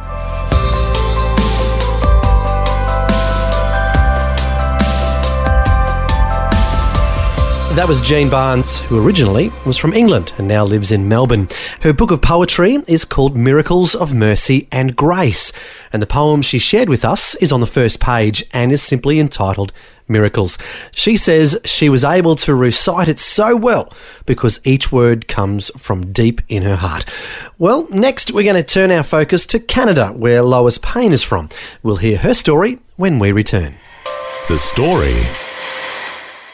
That 7.75 7.87
was 7.87 8.01
Jean 8.01 8.29
Barnes, 8.29 8.79
who 8.79 9.01
originally 9.01 9.51
was 9.65 9.77
from 9.77 9.93
England 9.93 10.33
and 10.37 10.47
now 10.47 10.65
lives 10.65 10.91
in 10.91 11.07
Melbourne. 11.07 11.47
Her 11.81 11.93
book 11.93 12.11
of 12.11 12.21
poetry 12.21 12.79
is 12.87 13.05
called 13.05 13.37
Miracles 13.37 13.93
of 13.95 14.13
Mercy 14.13 14.67
and 14.71 14.95
Grace, 14.95 15.53
and 15.93 16.01
the 16.01 16.07
poem 16.07 16.41
she 16.41 16.59
shared 16.59 16.89
with 16.89 17.05
us 17.05 17.35
is 17.35 17.51
on 17.51 17.61
the 17.61 17.67
first 17.67 17.99
page 18.01 18.43
and 18.51 18.71
is 18.71 18.81
simply 18.81 19.19
entitled 19.19 19.71
Miracles. 20.09 20.57
She 20.91 21.15
says 21.15 21.57
she 21.63 21.89
was 21.89 22.03
able 22.03 22.35
to 22.37 22.55
recite 22.55 23.07
it 23.07 23.19
so 23.19 23.55
well 23.55 23.93
because 24.25 24.59
each 24.65 24.91
word 24.91 25.27
comes 25.27 25.71
from 25.77 26.11
deep 26.11 26.41
in 26.49 26.63
her 26.63 26.77
heart. 26.77 27.05
Well, 27.59 27.87
next 27.91 28.33
we're 28.33 28.43
going 28.51 28.61
to 28.61 28.63
turn 28.63 28.91
our 28.91 29.03
focus 29.03 29.45
to 29.45 29.59
Canada, 29.59 30.07
where 30.07 30.41
Lois 30.41 30.79
Payne 30.79 31.13
is 31.13 31.23
from. 31.23 31.49
We'll 31.83 31.97
hear 31.97 32.17
her 32.17 32.33
story 32.33 32.79
when 32.97 33.19
we 33.19 33.31
return. 33.31 33.75
The 34.49 34.57
story. 34.57 35.48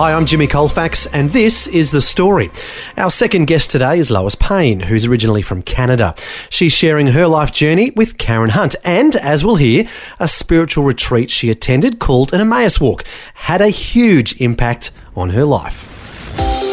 Hi, 0.00 0.14
I'm 0.14 0.24
Jimmy 0.24 0.46
Colfax, 0.46 1.04
and 1.08 1.28
this 1.28 1.66
is 1.66 1.90
The 1.90 2.00
Story. 2.00 2.50
Our 2.96 3.10
second 3.10 3.48
guest 3.48 3.68
today 3.68 3.98
is 3.98 4.10
Lois 4.10 4.34
Payne, 4.34 4.80
who's 4.80 5.04
originally 5.04 5.42
from 5.42 5.60
Canada. 5.60 6.14
She's 6.48 6.72
sharing 6.72 7.08
her 7.08 7.26
life 7.26 7.52
journey 7.52 7.90
with 7.90 8.16
Karen 8.16 8.48
Hunt, 8.48 8.74
and 8.82 9.14
as 9.16 9.44
we'll 9.44 9.56
hear, 9.56 9.86
a 10.18 10.26
spiritual 10.26 10.84
retreat 10.84 11.28
she 11.28 11.50
attended 11.50 11.98
called 11.98 12.32
an 12.32 12.40
Emmaus 12.40 12.80
Walk 12.80 13.04
had 13.34 13.60
a 13.60 13.68
huge 13.68 14.40
impact 14.40 14.90
on 15.14 15.28
her 15.28 15.44
life. 15.44 16.69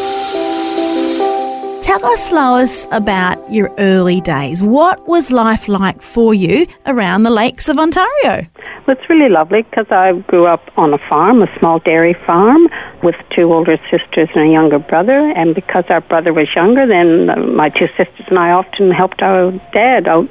Tell 1.98 2.12
us, 2.12 2.30
Lois, 2.30 2.86
about 2.92 3.52
your 3.52 3.74
early 3.76 4.20
days. 4.20 4.62
What 4.62 5.08
was 5.08 5.32
life 5.32 5.66
like 5.66 6.00
for 6.00 6.32
you 6.32 6.68
around 6.86 7.24
the 7.24 7.30
lakes 7.30 7.68
of 7.68 7.76
Ontario? 7.76 8.46
Well, 8.86 8.96
it's 8.96 9.10
really 9.10 9.28
lovely 9.28 9.62
because 9.62 9.86
I 9.90 10.12
grew 10.28 10.46
up 10.46 10.62
on 10.76 10.94
a 10.94 10.98
farm, 11.10 11.42
a 11.42 11.48
small 11.58 11.80
dairy 11.80 12.14
farm, 12.24 12.68
with 13.02 13.16
two 13.36 13.52
older 13.52 13.78
sisters 13.90 14.28
and 14.36 14.48
a 14.48 14.52
younger 14.52 14.78
brother. 14.78 15.32
And 15.34 15.56
because 15.56 15.86
our 15.88 16.00
brother 16.00 16.32
was 16.32 16.46
younger, 16.54 16.86
then 16.86 17.56
my 17.56 17.68
two 17.68 17.88
sisters 17.96 18.26
and 18.28 18.38
I 18.38 18.52
often 18.52 18.92
helped 18.92 19.20
our 19.20 19.50
dad 19.74 20.06
out 20.06 20.30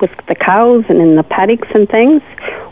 with 0.00 0.10
the 0.28 0.34
cows 0.34 0.84
and 0.88 0.98
in 0.98 1.16
the 1.16 1.24
paddocks 1.24 1.68
and 1.74 1.86
things. 1.90 2.22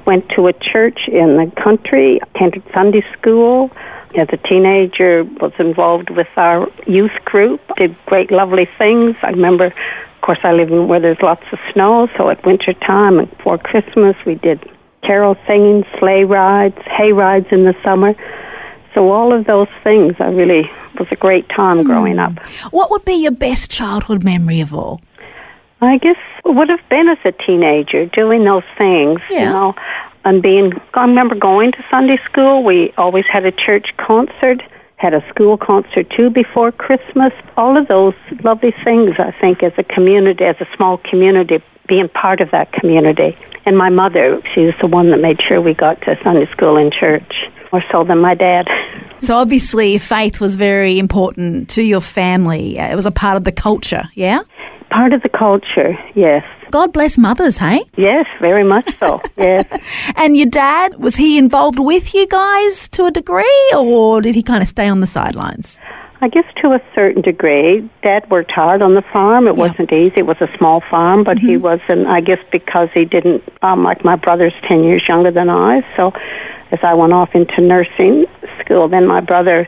Went 0.06 0.25
to 0.30 0.47
a 0.47 0.54
church 0.54 1.00
in 1.09 1.37
the 1.37 1.52
country, 1.62 2.20
attended 2.23 2.62
Sunday 2.73 3.04
school. 3.18 3.70
As 4.17 4.29
a 4.33 4.37
teenager, 4.37 5.25
was 5.25 5.52
involved 5.59 6.11
with 6.11 6.26
our 6.37 6.67
youth 6.87 7.14
group. 7.25 7.61
Did 7.79 7.97
great, 8.07 8.31
lovely 8.31 8.69
things. 8.76 9.14
I 9.23 9.31
remember, 9.31 9.67
of 9.67 10.21
course, 10.23 10.40
I 10.43 10.52
live 10.52 10.71
in 10.71 10.88
where 10.88 11.00
there's 11.00 11.21
lots 11.23 11.45
of 11.52 11.59
snow. 11.73 12.09
So 12.17 12.29
at 12.29 12.45
winter 12.45 12.73
time 12.75 13.19
and 13.19 13.31
before 13.31 13.59
Christmas, 13.59 14.17
we 14.26 14.35
did 14.35 14.69
carol 15.02 15.37
singing, 15.47 15.85
sleigh 15.99 16.25
rides, 16.25 16.76
hay 16.87 17.12
rides 17.12 17.47
in 17.52 17.64
the 17.64 17.75
summer. 17.85 18.14
So 18.95 19.11
all 19.11 19.33
of 19.33 19.47
those 19.47 19.69
things, 19.85 20.14
I 20.19 20.26
really 20.26 20.69
was 20.99 21.09
a 21.11 21.17
great 21.17 21.49
time 21.49 21.79
hmm. 21.79 21.85
growing 21.85 22.19
up. 22.19 22.33
What 22.71 22.90
would 22.90 23.05
be 23.05 23.14
your 23.14 23.33
best 23.33 23.71
childhood 23.71 24.25
memory 24.25 24.61
of 24.61 24.75
all? 24.75 25.00
I 25.81 25.97
guess 25.99 26.17
it 26.45 26.55
would 26.55 26.69
have 26.69 26.87
been 26.90 27.09
as 27.09 27.19
a 27.25 27.33
teenager 27.33 28.07
doing 28.07 28.45
those 28.45 28.64
things, 28.79 29.21
you 29.31 29.37
Yeah. 29.37 29.52
know, 29.52 29.75
and 30.25 30.43
being. 30.43 30.73
I 30.95 31.03
remember 31.03 31.35
going 31.35 31.73
to 31.73 31.85
Sunday 31.91 32.19
school. 32.31 32.65
We 32.65 32.93
always 32.97 33.25
had 33.33 33.45
a 33.45 33.53
church 33.53 33.89
concert, 33.97 34.62
had 34.97 35.15
a 35.15 35.23
school 35.31 35.57
concert 35.57 36.07
too 36.17 36.31
before 36.31 36.73
Christmas. 36.73 37.33
All 37.57 37.77
of 37.77 37.89
those 37.89 38.15
lovely 38.45 38.75
things, 38.85 39.17
I 39.19 39.33
think, 39.41 39.62
as 39.62 39.73
a 39.79 39.85
community, 39.85 40.45
as 40.45 40.57
a 40.61 40.67
small 40.77 40.99
community, 40.99 41.62
being 41.89 42.09
part 42.09 42.41
of 42.41 42.50
that 42.53 42.73
community. 42.73 43.37
And 43.67 43.77
my 43.77 43.91
mother, 43.91 44.41
she 44.55 44.62
was 44.62 44.75
the 44.81 44.87
one 44.87 45.11
that 45.11 45.19
made 45.19 45.39
sure 45.47 45.61
we 45.61 45.75
got 45.75 46.00
to 46.03 46.17
Sunday 46.25 46.50
school 46.53 46.77
and 46.77 46.93
church, 46.93 47.33
more 47.73 47.83
so 47.93 48.05
than 48.05 48.19
my 48.19 48.35
dad. 48.35 48.67
So 49.21 49.37
obviously, 49.37 49.99
faith 49.99 50.41
was 50.41 50.55
very 50.55 50.99
important 50.99 51.69
to 51.71 51.83
your 51.83 52.00
family. 52.00 52.79
It 52.79 52.97
was 52.97 53.05
a 53.05 53.11
part 53.11 53.37
of 53.37 53.45
the 53.45 53.53
culture, 53.53 54.05
yeah? 54.15 54.39
Part 54.90 55.14
of 55.14 55.23
the 55.23 55.28
culture, 55.28 55.97
yes. 56.14 56.44
God 56.70 56.92
bless 56.92 57.16
mothers, 57.18 57.59
hey? 57.59 57.82
Yes, 57.97 58.26
very 58.40 58.64
much 58.64 58.88
so, 58.99 59.20
yes. 59.37 59.64
And 60.16 60.37
your 60.37 60.47
dad, 60.49 60.97
was 60.99 61.16
he 61.16 61.38
involved 61.38 61.78
with 61.78 62.14
you 62.14 62.26
guys 62.26 62.88
to 62.90 63.04
a 63.06 63.11
degree, 63.11 63.73
or 63.76 64.20
did 64.20 64.35
he 64.35 64.42
kind 64.42 64.62
of 64.62 64.68
stay 64.68 64.88
on 64.88 65.00
the 65.00 65.06
sidelines? 65.06 65.80
I 66.23 66.28
guess 66.28 66.44
to 66.62 66.68
a 66.73 66.80
certain 66.94 67.23
degree, 67.23 67.88
Dad 68.02 68.28
worked 68.30 68.50
hard 68.50 68.82
on 68.82 68.94
the 68.94 69.00
farm. 69.11 69.49
It 69.49 69.54
Yeah. 69.56 69.62
wasn't 69.68 69.90
easy. 69.92 70.16
It 70.18 70.26
was 70.26 70.37
a 70.42 70.50
small 70.59 70.82
farm, 70.90 71.25
but 71.25 71.38
he 71.38 71.56
wasn't. 71.56 72.06
I 72.09 72.20
guess 72.20 72.38
because 72.52 72.90
he 72.92 73.06
didn't, 73.06 73.42
um, 73.62 73.82
like 73.85 74.04
my 74.04 74.16
brother's 74.16 74.52
ten 74.68 74.85
years 74.85 75.02
younger 75.09 75.30
than 75.30 75.49
I. 75.49 75.82
So, 75.97 76.12
as 76.73 76.78
I 76.82 76.92
went 76.92 77.14
off 77.14 77.30
into 77.35 77.62
nursing 77.62 78.26
school, 78.62 78.87
then 78.88 79.06
my 79.06 79.20
brother, 79.20 79.66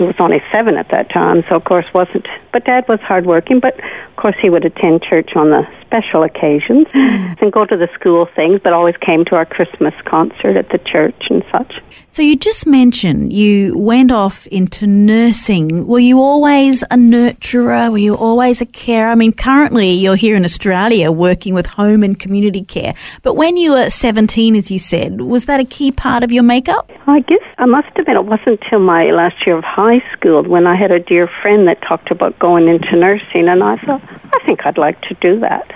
who 0.00 0.06
was 0.06 0.16
only 0.18 0.40
seven 0.50 0.78
at 0.78 0.88
that 0.90 1.10
time, 1.10 1.44
so 1.50 1.56
of 1.56 1.64
course 1.64 1.84
wasn't. 1.92 2.26
But 2.54 2.64
Dad 2.64 2.86
was 2.88 3.00
hardworking. 3.00 3.60
But 3.60 3.78
of 3.78 4.16
course 4.16 4.36
he 4.40 4.48
would 4.48 4.64
attend 4.64 5.02
church 5.02 5.36
on 5.36 5.50
the 5.50 5.62
special 5.84 6.22
occasions 6.22 6.86
hmm. 6.92 7.34
and 7.40 7.52
go 7.52 7.66
to 7.66 7.76
the 7.76 7.88
school 7.92 8.26
things. 8.34 8.60
But 8.64 8.72
always 8.72 8.96
came 8.96 9.26
to 9.26 9.36
our 9.36 9.44
Christmas 9.44 9.92
concert 10.10 10.56
at 10.56 10.70
the 10.70 10.78
church 10.78 11.22
and 11.28 11.44
such. 11.52 11.74
So 12.08 12.22
you 12.22 12.34
just 12.34 12.66
mentioned 12.66 13.32
you 13.32 13.76
went 13.76 14.10
off 14.10 14.46
into 14.46 14.86
nursing. 14.86 15.86
Were 15.86 16.00
you 16.00 16.18
always 16.18 16.82
a 16.84 16.96
nurturer? 16.96 17.90
Were 17.90 17.98
you 17.98 18.14
always 18.14 18.62
a 18.62 18.66
carer? 18.66 19.10
I 19.10 19.14
mean, 19.14 19.32
currently 19.32 19.90
you're 19.90 20.16
here 20.16 20.34
in 20.34 20.46
Australia 20.46 21.12
working 21.12 21.52
with 21.52 21.66
home 21.66 22.02
and 22.02 22.18
community 22.18 22.64
care. 22.64 22.94
But 23.22 23.34
when 23.34 23.58
you 23.58 23.72
were 23.72 23.90
17, 23.90 24.56
as 24.56 24.70
you 24.70 24.78
said, 24.78 25.20
was 25.20 25.44
that 25.44 25.60
a 25.60 25.64
key 25.64 25.92
part 25.92 26.22
of 26.22 26.32
your 26.32 26.42
makeup? 26.42 26.90
I 27.06 27.20
guess 27.20 27.42
I 27.58 27.66
must 27.66 27.88
admit. 27.98 28.16
It 28.16 28.24
wasn't 28.24 28.60
until 28.62 28.80
my 28.80 29.10
last 29.10 29.36
year 29.46 29.56
of 29.56 29.64
high 29.64 29.89
school 30.16 30.44
when 30.44 30.66
I 30.66 30.76
had 30.76 30.90
a 30.92 31.00
dear 31.00 31.28
friend 31.42 31.66
that 31.68 31.82
talked 31.82 32.10
about 32.10 32.38
going 32.38 32.68
into 32.68 32.96
nursing, 32.96 33.48
and 33.48 33.62
I 33.62 33.76
thought, 33.78 34.02
I 34.02 34.46
think 34.46 34.64
I'd 34.64 34.78
like 34.78 35.00
to 35.02 35.14
do 35.20 35.40
that. 35.40 35.68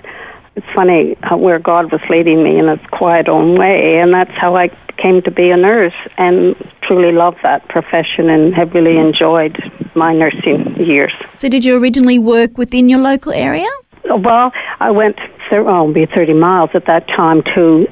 It's 0.56 0.66
funny 0.74 1.16
how, 1.22 1.36
where 1.36 1.58
God 1.58 1.90
was 1.90 2.00
leading 2.08 2.44
me 2.44 2.58
in 2.58 2.68
a 2.68 2.78
quiet 2.88 3.28
own 3.28 3.58
way, 3.58 3.98
and 4.00 4.14
that's 4.14 4.30
how 4.40 4.56
I 4.56 4.68
came 4.96 5.20
to 5.22 5.30
be 5.30 5.50
a 5.50 5.56
nurse 5.56 5.94
and 6.16 6.54
truly 6.82 7.12
love 7.12 7.34
that 7.42 7.68
profession 7.68 8.30
and 8.30 8.54
have 8.54 8.72
really 8.72 8.96
enjoyed 8.96 9.58
my 9.96 10.14
nursing 10.14 10.76
years. 10.78 11.12
So 11.36 11.48
did 11.48 11.64
you 11.64 11.76
originally 11.76 12.18
work 12.18 12.56
within 12.56 12.88
your 12.88 13.00
local 13.00 13.32
area? 13.32 13.68
Well, 14.04 14.52
I 14.80 14.90
went, 14.90 15.18
oh, 15.52 15.92
be 15.92 16.06
30 16.06 16.34
miles 16.34 16.70
at 16.74 16.86
that 16.86 17.06
time 17.08 17.42
to 17.54 17.86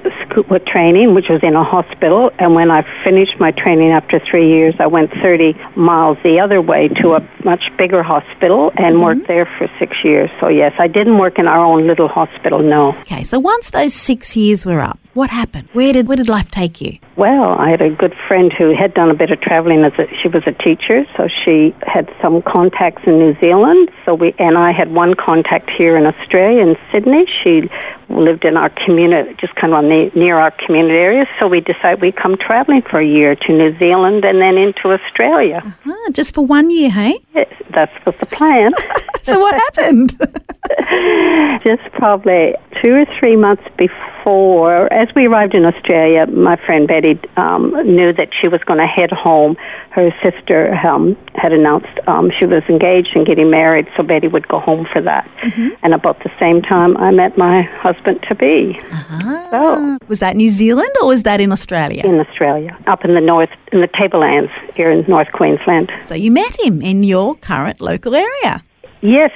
with 0.49 0.65
training, 0.65 1.15
which 1.15 1.27
was 1.29 1.41
in 1.43 1.55
a 1.55 1.65
hospital. 1.65 2.31
And 2.39 2.55
when 2.55 2.71
I 2.71 2.83
finished 3.05 3.39
my 3.39 3.51
training 3.53 3.93
after 3.93 4.21
three 4.31 4.49
years, 4.49 4.75
I 4.79 4.87
went 4.87 5.11
30 5.23 5.55
miles 5.77 6.19
the 6.25 6.41
other 6.41 6.61
way 6.61 6.89
to 7.03 7.15
a 7.15 7.21
much 7.45 7.63
bigger 7.79 8.03
hospital 8.03 8.71
and 8.77 8.93
Mm-hmm. 8.97 9.03
worked 9.03 9.27
there 9.29 9.49
for 9.59 9.69
six 9.79 9.97
years. 10.05 10.31
So 10.41 10.49
yes, 10.49 10.73
I 10.79 10.87
didn't 10.87 11.19
work 11.19 11.39
in 11.39 11.47
our 11.47 11.65
own 11.65 11.87
little 11.87 12.09
hospital. 12.09 12.61
No. 12.61 12.93
Okay, 13.01 13.25
so 13.25 13.39
once 13.39 13.71
those 13.71 13.95
six 13.95 14.37
years 14.37 14.65
were 14.67 14.81
up, 14.81 14.99
what 15.15 15.31
happened? 15.31 15.69
Where 15.73 15.93
did 15.93 16.09
where 16.09 16.17
did 16.17 16.29
life 16.29 16.51
take 16.51 16.81
you? 16.81 16.99
Well, 17.17 17.53
I 17.59 17.69
had 17.71 17.83
a 17.83 17.91
good 17.91 18.15
friend 18.27 18.53
who 18.59 18.75
had 18.75 18.95
done 18.95 19.11
a 19.11 19.15
bit 19.15 19.31
of 19.31 19.41
traveling 19.41 19.85
as 19.85 19.93
a, 19.99 20.07
she 20.23 20.29
was 20.29 20.43
a 20.47 20.53
teacher, 20.53 21.05
so 21.17 21.29
she 21.45 21.75
had 21.83 22.09
some 22.23 22.41
contacts 22.43 23.03
in 23.07 23.19
New 23.19 23.35
Zealand. 23.41 23.91
So 24.05 24.15
we 24.15 24.35
and 24.39 24.57
I 24.57 24.73
had 24.73 24.93
one 24.93 25.15
contact 25.15 25.71
here 25.77 25.97
in 25.97 26.07
Australia 26.07 26.63
in 26.63 26.77
Sydney. 26.91 27.27
She 27.45 27.69
lived 28.09 28.45
in 28.45 28.57
our 28.57 28.71
community, 28.85 29.35
just 29.41 29.55
kind 29.57 29.73
of 29.73 29.79
on 29.79 29.89
the, 29.89 30.11
near 30.15 30.39
our 30.39 30.51
community 30.65 30.95
area. 30.95 31.27
So 31.41 31.49
we 31.49 31.61
decided 31.61 32.01
we'd 32.01 32.17
come 32.17 32.37
traveling 32.37 32.83
for 32.83 33.01
a 33.01 33.07
year 33.07 33.35
to 33.37 33.53
New 33.53 33.77
Zealand 33.79 34.25
and 34.25 34.41
then 34.41 34.57
into 34.57 34.89
Australia. 34.89 35.61
Ah, 35.87 36.11
just 36.13 36.35
for 36.35 36.45
one 36.45 36.71
year, 36.71 36.91
hey? 36.91 37.19
Yes, 37.35 37.49
That 37.75 37.91
was 38.07 38.15
the 38.21 38.27
plan. 38.27 38.73
So 39.25 39.39
what 39.39 39.55
happened? 39.55 40.19
just 41.65 41.83
probably 41.93 42.55
two 42.83 42.93
or 42.93 43.07
three 43.21 43.37
months 43.37 43.63
before, 43.79 43.93
as 44.93 45.09
we 45.15 45.27
arrived 45.27 45.57
in 45.57 45.65
Australia, 45.65 46.27
my 46.27 46.57
friend 46.65 46.87
Betty 46.87 47.21
um, 47.37 47.73
knew 47.85 48.13
that 48.13 48.29
she 48.41 48.49
was 48.49 48.61
going 48.65 48.79
to 48.79 48.87
head 48.87 49.11
home. 49.11 49.57
Her 49.91 50.11
sister 50.23 50.75
um, 50.75 51.17
had 51.35 51.53
announced 51.53 51.99
um, 52.07 52.31
she 52.39 52.47
was 52.47 52.63
engaged 52.69 53.11
and 53.15 53.27
getting 53.27 53.51
married, 53.51 53.87
so 53.97 54.03
Betty 54.03 54.29
would 54.29 54.49
go 54.49 54.61
home 54.61 54.87
for 54.93 55.03
that. 55.03 55.29
And 55.83 55.95
about 55.95 56.19
the 56.23 56.31
same 56.39 56.63
time, 56.63 56.97
I 56.97 57.11
met 57.11 57.37
my 57.37 57.63
husband 57.63 58.21
to 58.29 58.35
be. 58.35 58.79
So 59.51 59.99
was 60.09 60.21
that 60.21 60.37
New 60.37 60.49
Zealand 60.49 60.91
or 61.01 61.09
was 61.09 61.25
that 61.25 61.41
in 61.41 61.53
Australia? 61.53 62.03
in 62.05 62.21
Australia, 62.21 62.77
up 62.87 63.05
in 63.05 63.15
the 63.15 63.21
north, 63.21 63.51
in 63.73 63.81
the 63.81 63.89
Tablelands 63.89 64.51
here 64.77 64.91
in 64.91 65.05
North 65.09 65.31
Queensland. 65.33 65.91
So 66.07 66.15
you 66.15 66.31
met 66.31 66.59
him 66.61 66.81
in 66.83 67.03
your 67.03 67.35
current 67.37 67.81
local 67.81 68.15
area. 68.15 68.63
Yes, 69.03 69.33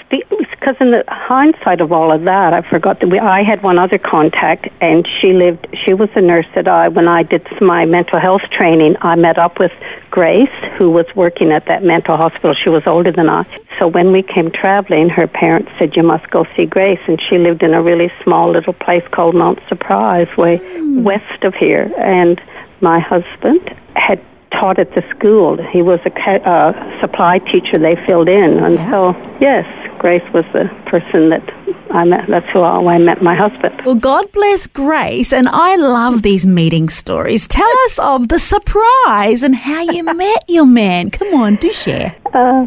because 0.58 0.76
in 0.80 0.90
the 0.90 1.04
hindsight 1.06 1.80
of 1.80 1.92
all 1.92 2.12
of 2.12 2.24
that, 2.24 2.54
I 2.54 2.62
forgot 2.68 3.00
that 3.00 3.08
we, 3.08 3.18
I 3.18 3.42
had 3.42 3.62
one 3.62 3.78
other 3.78 3.98
contact, 3.98 4.68
and 4.80 5.06
she 5.20 5.32
lived. 5.32 5.66
She 5.84 5.92
was 5.94 6.08
a 6.16 6.20
nurse 6.20 6.46
that 6.54 6.66
I, 6.66 6.88
when 6.88 7.08
I 7.08 7.22
did 7.22 7.46
my 7.60 7.84
mental 7.84 8.18
health 8.18 8.42
training, 8.50 8.96
I 9.02 9.16
met 9.16 9.38
up 9.38 9.58
with 9.58 9.72
Grace, 10.10 10.56
who 10.78 10.90
was 10.90 11.06
working 11.14 11.52
at 11.52 11.66
that 11.66 11.84
mental 11.84 12.16
hospital. 12.16 12.54
She 12.54 12.70
was 12.70 12.82
older 12.86 13.12
than 13.12 13.28
I. 13.28 13.44
So 13.78 13.86
when 13.86 14.12
we 14.12 14.22
came 14.22 14.50
traveling, 14.50 15.08
her 15.10 15.26
parents 15.26 15.70
said, 15.78 15.94
"You 15.94 16.02
must 16.02 16.30
go 16.30 16.46
see 16.56 16.64
Grace," 16.64 17.00
and 17.06 17.20
she 17.28 17.38
lived 17.38 17.62
in 17.62 17.74
a 17.74 17.82
really 17.82 18.10
small 18.24 18.50
little 18.50 18.72
place 18.72 19.04
called 19.10 19.34
Mount 19.34 19.60
Surprise, 19.68 20.28
way 20.36 20.56
hmm. 20.56 21.02
west 21.04 21.44
of 21.44 21.54
here. 21.54 21.92
And 21.98 22.40
my 22.80 22.98
husband 22.98 23.60
had 23.94 24.20
taught 24.58 24.78
at 24.78 24.94
the 24.94 25.02
school. 25.14 25.58
He 25.72 25.82
was 25.82 26.00
a 26.04 26.12
uh, 26.48 27.00
supply 27.00 27.38
teacher 27.38 27.78
they 27.78 27.96
filled 28.06 28.28
in. 28.28 28.58
And 28.58 28.76
so, 28.90 29.12
yes, 29.40 29.64
Grace 29.98 30.22
was 30.32 30.44
the 30.52 30.68
person 30.86 31.30
that 31.30 31.42
I 31.90 32.04
met. 32.04 32.26
That's 32.28 32.46
who 32.52 32.62
I 32.62 32.98
met 32.98 33.22
my 33.22 33.34
husband. 33.34 33.80
Well, 33.84 33.94
God 33.94 34.30
bless 34.32 34.66
Grace, 34.66 35.32
and 35.32 35.48
I 35.48 35.76
love 35.76 36.22
these 36.22 36.46
meeting 36.46 36.88
stories. 36.88 37.46
Tell 37.46 37.72
us 37.86 37.98
of 37.98 38.28
the 38.28 38.38
surprise 38.38 39.42
and 39.42 39.54
how 39.54 39.82
you 39.82 40.02
met 40.14 40.44
your 40.48 40.66
man. 40.66 41.10
Come 41.10 41.34
on, 41.34 41.56
do 41.56 41.72
share. 41.72 42.14
Uh, 42.34 42.66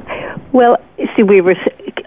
well, 0.51 0.77
see, 1.15 1.23
we 1.23 1.41
were, 1.41 1.55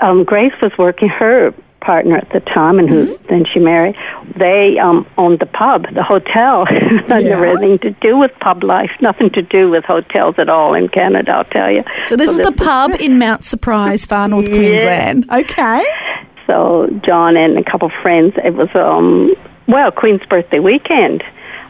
um, 0.01 0.25
Grace 0.25 0.55
was 0.63 0.73
working 0.79 1.09
her 1.09 1.55
partner 1.85 2.17
at 2.17 2.29
the 2.33 2.41
time 2.41 2.79
and 2.79 2.89
who 2.89 3.19
then 3.29 3.45
she 3.53 3.59
married 3.59 3.95
they 4.39 4.79
um 4.83 5.07
owned 5.19 5.39
the 5.41 5.47
pub 5.47 5.83
the 5.95 6.03
hotel 6.03 6.65
never 7.09 7.45
anything 7.47 7.79
to 7.79 7.91
do 8.01 8.17
with 8.17 8.31
pub 8.41 8.63
life 8.65 8.91
nothing 9.01 9.29
to 9.31 9.43
do 9.43 9.69
with 9.71 9.85
hotels 9.85 10.35
at 10.39 10.49
all 10.49 10.75
in 10.75 10.89
canada 10.89 11.31
i'll 11.33 11.45
tell 11.45 11.71
you 11.71 11.83
So 12.07 12.17
this 12.17 12.31
is 12.31 12.39
the 12.39 12.51
this- 12.53 12.67
pub 12.67 12.95
in 13.01 13.19
Mount 13.25 13.45
Surprise, 13.45 14.07
far 14.07 14.29
north 14.29 14.49
Yeah. 14.49 14.55
Queensland. 14.57 15.31
Okay. 15.31 15.83
So 16.47 16.89
John 17.07 17.37
and 17.37 17.59
a 17.59 17.65
couple 17.71 17.89
of 17.89 17.95
friends. 18.03 18.35
It 18.45 18.55
was 18.55 18.69
um 18.75 19.35
well 19.69 19.91
Queen's 19.93 20.25
birthday 20.29 20.59
weekend. 20.61 21.23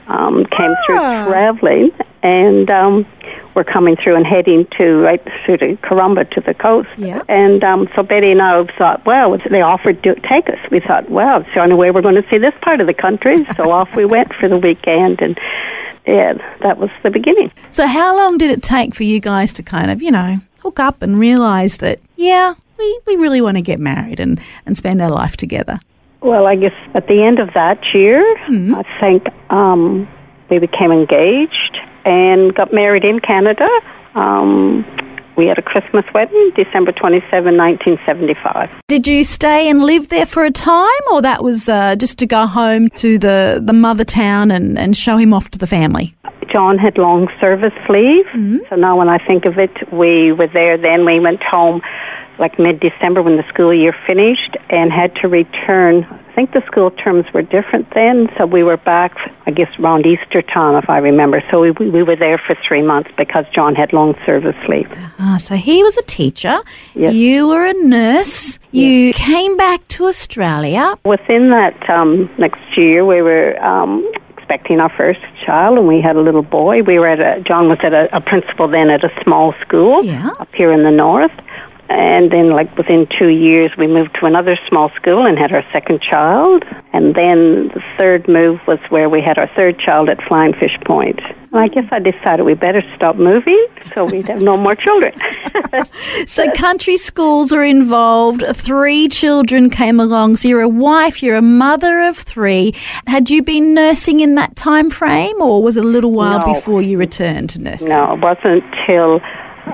Um, 0.09 0.45
came 0.47 0.71
Ah. 0.73 0.85
through 0.87 1.33
traveling 1.33 1.91
and 2.23 2.71
um, 2.71 3.07
we're 3.55 3.65
coming 3.65 3.97
through 4.03 4.17
and 4.17 4.27
heading 4.27 4.67
to 4.79 4.97
right 4.97 5.23
through 5.45 5.59
to 5.59 5.77
Karumba 5.77 6.29
to 6.31 6.41
the 6.41 6.55
coast. 6.55 6.89
Yeah. 6.97 7.23
And 7.29 7.63
um, 7.63 7.89
so 7.95 8.03
Betty 8.03 8.31
and 8.31 8.41
I 8.41 8.65
thought, 8.79 9.05
well, 9.05 9.37
they 9.51 9.61
offered 9.61 10.03
to 10.05 10.15
take 10.29 10.49
us. 10.49 10.59
We 10.71 10.81
thought, 10.81 11.11
well, 11.11 11.41
it's 11.41 11.51
the 11.55 11.61
only 11.61 11.75
way 11.75 11.91
we're 11.91 12.03
going 12.03 12.21
to 12.21 12.29
see 12.31 12.39
this 12.39 12.55
part 12.63 12.81
of 12.81 12.87
the 12.87 12.95
country. 12.95 13.47
So 13.63 13.71
off 13.71 13.95
we 13.97 14.07
went 14.07 14.35
for 14.35 14.49
the 14.49 14.59
weekend 14.59 15.21
and. 15.21 15.39
Yeah, 16.05 16.33
that 16.63 16.79
was 16.79 16.91
the 17.05 17.11
beginning. 17.11 17.53
So 17.71 17.87
how 17.87 18.17
long 18.17 18.37
did 18.37 18.51
it 18.51 18.61
take 18.61 18.93
for 18.93 19.05
you 19.05 19.21
guys 19.21 19.53
to 19.53 19.63
kind 19.63 19.89
of, 19.89 20.03
you 20.03 20.11
know, 20.11 20.41
hook 20.59 20.81
up 20.81 21.01
and 21.01 21.17
realize 21.17 21.77
that, 21.77 22.01
yeah, 22.17 22.55
we, 22.77 23.01
we 23.07 23.15
really 23.15 23.41
want 23.41 23.57
to 23.57 23.63
get 23.63 23.79
married 23.79 24.19
and, 24.19 24.41
and 24.67 24.77
spend 24.77 25.01
our 25.01 25.09
life 25.09 25.37
together? 25.37 25.79
Well, 26.21 26.47
I 26.47 26.57
guess 26.57 26.75
at 26.95 27.07
the 27.07 27.23
end 27.23 27.39
of 27.39 27.55
that 27.55 27.81
year, 27.95 28.21
I 28.75 28.83
think 29.01 29.29
um, 29.51 30.09
we 30.51 30.59
became 30.59 30.91
engaged 30.91 31.79
and 32.05 32.55
got 32.55 32.73
married 32.73 33.05
in 33.05 33.21
Canada. 33.21 33.69
Um, 34.15 34.85
we 35.37 35.47
had 35.47 35.59
a 35.59 35.63
Christmas 35.63 36.05
wedding, 36.15 36.53
December 36.55 36.93
27, 36.93 37.57
1975. 37.57 38.69
Did 38.89 39.07
you 39.07 39.25
stay 39.25 39.69
and 39.71 39.83
live 39.83 40.09
there 40.09 40.27
for 40.27 40.45
a 40.45 40.51
time, 40.51 40.89
or 41.11 41.23
that 41.23 41.43
was 41.43 41.69
uh, 41.69 41.97
just 41.97 42.19
to 42.19 42.27
go 42.27 42.47
home 42.47 42.89
to 42.97 43.19
the, 43.19 43.61
the 43.65 43.73
mother 43.73 44.05
town 44.05 44.51
and, 44.51 44.79
and 44.79 44.97
show 44.97 45.17
him 45.17 45.33
off 45.33 45.51
to 45.51 45.59
the 45.59 45.67
family? 45.67 46.15
John 46.53 46.79
had 46.79 46.99
long 46.99 47.29
service 47.41 47.73
leave, 47.89 48.27
so 48.69 48.77
now 48.77 48.99
when 48.99 49.09
I 49.09 49.19
think 49.27 49.47
of 49.47 49.59
it, 49.59 49.73
we 49.93 50.33
were 50.33 50.49
there 50.49 50.77
then. 50.77 51.05
We 51.07 51.19
went 51.19 51.43
home 51.43 51.81
like 52.39 52.59
mid 52.59 52.81
December 52.81 53.23
when 53.23 53.37
the 53.37 53.45
school 53.49 53.73
year 53.73 53.95
finished 54.07 54.57
and 54.69 54.93
had 54.93 55.15
to 55.17 55.29
return. 55.29 56.05
I 56.05 56.35
think 56.35 56.53
the 56.53 56.63
school 56.67 56.91
terms 56.91 57.27
were 57.35 57.43
different 57.43 57.93
then, 57.95 58.29
so 58.39 58.47
we 58.47 58.63
were 58.63 58.79
back, 58.79 59.15
I 59.47 59.51
guess, 59.51 59.69
around 59.79 60.07
Easter 60.07 60.41
time, 60.41 60.75
if 60.83 60.89
I 60.89 60.99
remember. 60.99 61.43
So 61.51 61.61
we, 61.61 61.71
we 61.73 62.03
were 62.03 62.17
there 62.17 62.39
for 62.39 62.57
three 62.67 62.83
months 62.83 63.11
because 63.19 63.45
John 63.55 63.75
had 63.75 63.93
long 63.93 64.15
service 64.25 64.57
leave. 64.67 64.91
Ah, 65.19 65.37
so 65.39 65.57
he 65.57 65.83
was 65.83 65.99
a 65.99 66.03
teacher. 66.03 66.61
Yes. 66.95 67.13
You 67.15 67.49
were 67.49 67.67
a 67.67 67.75
nurse. 67.75 68.59
You 68.71 69.13
came 69.13 69.59
back 69.59 69.87
to 69.89 70.07
Australia. 70.07 70.95
Within 71.05 71.51
that 71.51 71.89
um, 71.91 72.31
next 72.39 72.63
year, 72.79 73.05
we 73.05 73.21
were 73.21 73.63
um, 73.63 74.11
expecting 74.53 74.81
our 74.81 74.93
first 74.97 75.21
child, 75.47 75.79
and 75.79 75.89
we 75.89 76.01
had 76.01 76.17
a 76.17 76.21
little 76.21 76.43
boy. 76.43 76.83
We 76.83 76.99
were 76.99 77.09
at 77.09 77.21
a 77.21 77.43
John 77.43 77.69
was 77.69 77.79
at 77.83 77.93
a, 77.95 78.15
a 78.15 78.21
principal 78.21 78.69
then 78.69 78.91
at 78.91 79.03
a 79.05 79.11
small 79.25 79.55
school 79.67 80.05
Yeah. 80.05 80.31
up 80.39 80.49
here 80.55 80.73
in 80.73 80.83
the 80.83 80.91
north. 80.91 81.33
And 81.95 82.31
then, 82.33 82.51
like 82.51 82.75
within 82.79 83.07
two 83.21 83.29
years, 83.29 83.71
we 83.77 83.87
moved 83.87 84.17
to 84.21 84.27
another 84.27 84.57
small 84.69 84.91
school 84.97 85.27
and 85.27 85.39
had 85.39 85.53
our 85.53 85.63
second 85.75 86.01
child. 86.01 86.65
And 86.95 87.15
then 87.15 87.69
the 87.75 87.83
third 87.99 88.27
move 88.29 88.61
was 88.67 88.79
where 88.89 89.11
we 89.11 89.21
had 89.21 89.37
our 89.37 89.49
third 89.55 89.79
child 89.79 90.09
at 90.09 90.19
Flying 90.27 90.55
Fish 90.55 90.77
Point. 90.87 91.21
And 91.53 91.61
I 91.61 91.69
guess 91.69 91.85
I 91.93 91.99
decided 91.99 92.45
we 92.45 92.55
better 92.55 92.83
stop 92.97 93.17
moving 93.17 93.67
so 93.95 94.05
we'd 94.07 94.27
have 94.29 94.41
no 94.41 94.57
more 94.57 94.75
children. 94.75 95.13
So 96.27 96.51
country 96.53 96.97
schools 96.97 97.53
are 97.53 97.63
involved. 97.65 98.45
Three 98.55 99.09
children 99.09 99.71
came 99.71 100.01
along. 100.01 100.37
So 100.37 100.49
you're 100.49 100.61
a 100.61 100.69
wife. 100.69 101.23
You're 101.23 101.37
a 101.37 101.43
mother 101.43 102.01
of 102.01 102.17
three. 102.17 102.75
Had 103.07 103.31
you 103.31 103.43
been 103.43 103.75
nursing 103.75 104.21
in 104.21 104.35
that 104.37 104.57
time 104.57 104.89
frame, 104.91 105.41
or 105.41 105.63
was 105.63 105.77
it 105.77 105.85
a 105.85 105.87
little 105.87 106.13
while 106.13 106.39
No. 106.41 106.55
before 106.55 106.81
you 106.83 106.99
returned 106.99 107.51
to 107.51 107.61
nursing? 107.61 107.89
No, 107.89 108.15
it 108.15 108.21
wasn't 108.21 108.65
till 108.89 109.21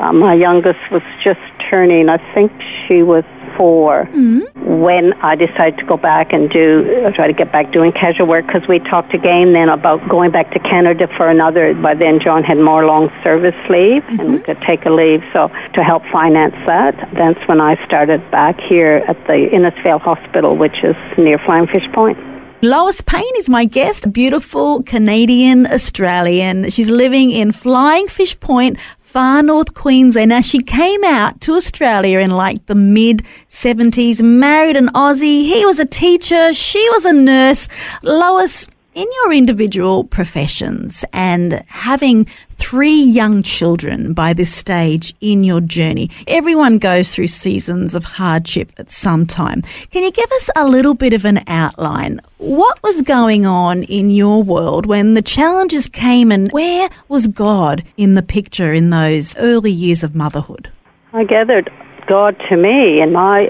uh, 0.00 0.12
my 0.12 0.34
youngest 0.34 0.80
was 0.90 1.02
just 1.24 1.40
turning, 1.70 2.08
I 2.08 2.18
think 2.34 2.52
she 2.86 3.02
was 3.02 3.24
4 3.58 4.06
mm-hmm. 4.06 4.42
when 4.80 5.12
I 5.22 5.34
decided 5.34 5.78
to 5.78 5.86
go 5.86 5.96
back 5.96 6.32
and 6.32 6.48
do, 6.50 7.10
try 7.16 7.26
to 7.26 7.32
get 7.32 7.50
back 7.50 7.72
doing 7.72 7.92
casual 7.92 8.26
work 8.26 8.46
because 8.46 8.62
we 8.68 8.78
talked 8.78 9.14
again 9.14 9.52
then 9.52 9.68
about 9.68 10.06
going 10.08 10.30
back 10.30 10.52
to 10.52 10.60
Canada 10.60 11.08
for 11.16 11.28
another. 11.28 11.74
By 11.74 11.94
then, 11.94 12.20
John 12.24 12.44
had 12.44 12.58
more 12.58 12.86
long 12.86 13.10
service 13.24 13.58
leave 13.68 14.04
and 14.08 14.20
mm-hmm. 14.20 14.32
we 14.32 14.38
could 14.40 14.60
take 14.66 14.86
a 14.86 14.90
leave. 14.90 15.20
So 15.34 15.48
to 15.74 15.82
help 15.82 16.02
finance 16.12 16.54
that, 16.66 16.94
that's 17.14 17.40
when 17.48 17.60
I 17.60 17.74
started 17.86 18.22
back 18.30 18.56
here 18.68 19.02
at 19.08 19.16
the 19.26 19.48
Innisfail 19.52 20.00
Hospital, 20.00 20.56
which 20.56 20.84
is 20.84 20.96
near 21.18 21.38
Flying 21.44 21.66
Fish 21.66 21.86
Point. 21.92 22.18
Lois 22.60 23.00
Payne 23.02 23.36
is 23.36 23.48
my 23.48 23.66
guest, 23.66 24.12
beautiful 24.12 24.82
Canadian 24.82 25.64
Australian. 25.64 26.68
She's 26.70 26.90
living 26.90 27.30
in 27.30 27.52
Flying 27.52 28.08
Fish 28.08 28.38
Point, 28.40 28.80
far 29.08 29.42
north 29.42 29.72
Queensland. 29.72 30.28
Now, 30.28 30.42
she 30.42 30.60
came 30.60 31.02
out 31.02 31.40
to 31.40 31.54
Australia 31.54 32.18
in 32.18 32.30
like 32.30 32.66
the 32.66 32.74
mid 32.74 33.24
70s, 33.48 34.22
married 34.22 34.76
an 34.76 34.88
Aussie. 34.88 35.44
He 35.44 35.64
was 35.64 35.80
a 35.80 35.86
teacher, 35.86 36.52
she 36.52 36.86
was 36.90 37.06
a 37.06 37.14
nurse. 37.14 37.68
Lois, 38.02 38.68
in 38.98 39.06
your 39.22 39.32
individual 39.32 40.02
professions 40.02 41.04
and 41.12 41.62
having 41.68 42.24
three 42.56 43.00
young 43.00 43.44
children 43.44 44.12
by 44.12 44.32
this 44.32 44.52
stage 44.52 45.14
in 45.20 45.44
your 45.44 45.60
journey, 45.60 46.10
everyone 46.26 46.78
goes 46.78 47.14
through 47.14 47.28
seasons 47.28 47.94
of 47.94 48.02
hardship 48.02 48.72
at 48.76 48.90
some 48.90 49.24
time. 49.24 49.62
Can 49.92 50.02
you 50.02 50.10
give 50.10 50.28
us 50.32 50.50
a 50.56 50.66
little 50.66 50.94
bit 50.94 51.12
of 51.12 51.24
an 51.24 51.38
outline? 51.46 52.20
What 52.38 52.82
was 52.82 53.02
going 53.02 53.46
on 53.46 53.84
in 53.84 54.10
your 54.10 54.42
world 54.42 54.84
when 54.84 55.14
the 55.14 55.22
challenges 55.22 55.86
came 55.86 56.32
and 56.32 56.50
where 56.50 56.88
was 57.06 57.28
God 57.28 57.84
in 57.96 58.14
the 58.14 58.22
picture 58.22 58.72
in 58.72 58.90
those 58.90 59.36
early 59.36 59.70
years 59.70 60.02
of 60.02 60.16
motherhood? 60.16 60.72
I 61.12 61.22
gathered 61.22 61.70
God 62.08 62.34
to 62.48 62.56
me 62.56 63.00
and 63.00 63.12
my 63.12 63.46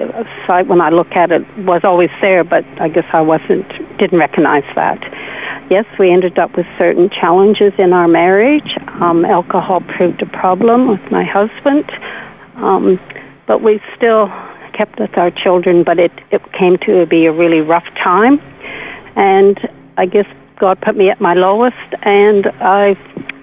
sight 0.46 0.66
when 0.66 0.82
I 0.82 0.90
look 0.90 1.12
at 1.12 1.30
it 1.30 1.40
was 1.60 1.80
always 1.84 2.10
there, 2.20 2.44
but 2.44 2.64
I 2.78 2.88
guess 2.88 3.06
I 3.14 3.22
wasn't 3.22 3.66
didn't 3.98 4.18
recognize 4.18 4.64
that. 4.74 4.98
Yes, 5.70 5.84
we 5.98 6.10
ended 6.10 6.38
up 6.38 6.56
with 6.56 6.64
certain 6.78 7.10
challenges 7.10 7.74
in 7.78 7.92
our 7.92 8.08
marriage. 8.08 8.70
Um, 9.02 9.26
alcohol 9.26 9.82
proved 9.82 10.22
a 10.22 10.26
problem 10.26 10.88
with 10.88 11.00
my 11.10 11.24
husband, 11.24 11.84
um, 12.56 12.98
but 13.46 13.62
we 13.62 13.78
still 13.94 14.28
kept 14.72 14.98
with 14.98 15.18
our 15.18 15.30
children. 15.30 15.84
But 15.84 15.98
it 15.98 16.12
it 16.30 16.40
came 16.52 16.78
to 16.86 17.04
be 17.04 17.26
a 17.26 17.32
really 17.32 17.60
rough 17.60 17.84
time, 18.02 18.40
and 19.14 19.58
I 19.98 20.06
guess 20.06 20.24
God 20.58 20.80
put 20.80 20.96
me 20.96 21.10
at 21.10 21.20
my 21.20 21.34
lowest, 21.34 21.76
and 22.00 22.46
I 22.60 22.94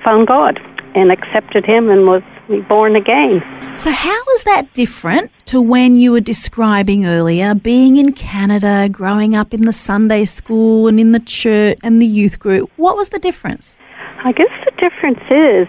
found 0.03 0.25
God 0.27 0.59
and 0.95 1.11
accepted 1.11 1.63
Him 1.63 1.91
and 1.91 2.07
was 2.07 2.23
born 2.69 2.95
again. 2.95 3.43
So, 3.77 3.91
how 3.91 4.23
was 4.27 4.43
that 4.43 4.73
different 4.73 5.31
to 5.45 5.61
when 5.61 5.95
you 5.95 6.11
were 6.11 6.21
describing 6.21 7.05
earlier 7.05 7.53
being 7.53 7.97
in 7.97 8.13
Canada, 8.13 8.87
growing 8.89 9.35
up 9.35 9.53
in 9.53 9.61
the 9.61 9.73
Sunday 9.73 10.25
school 10.25 10.87
and 10.87 10.99
in 10.99 11.11
the 11.11 11.19
church 11.19 11.77
and 11.83 12.01
the 12.01 12.07
youth 12.07 12.39
group? 12.39 12.69
What 12.77 12.95
was 12.95 13.09
the 13.09 13.19
difference? 13.19 13.79
I 14.23 14.31
guess 14.31 14.49
the 14.65 14.71
difference 14.77 15.19
is 15.29 15.67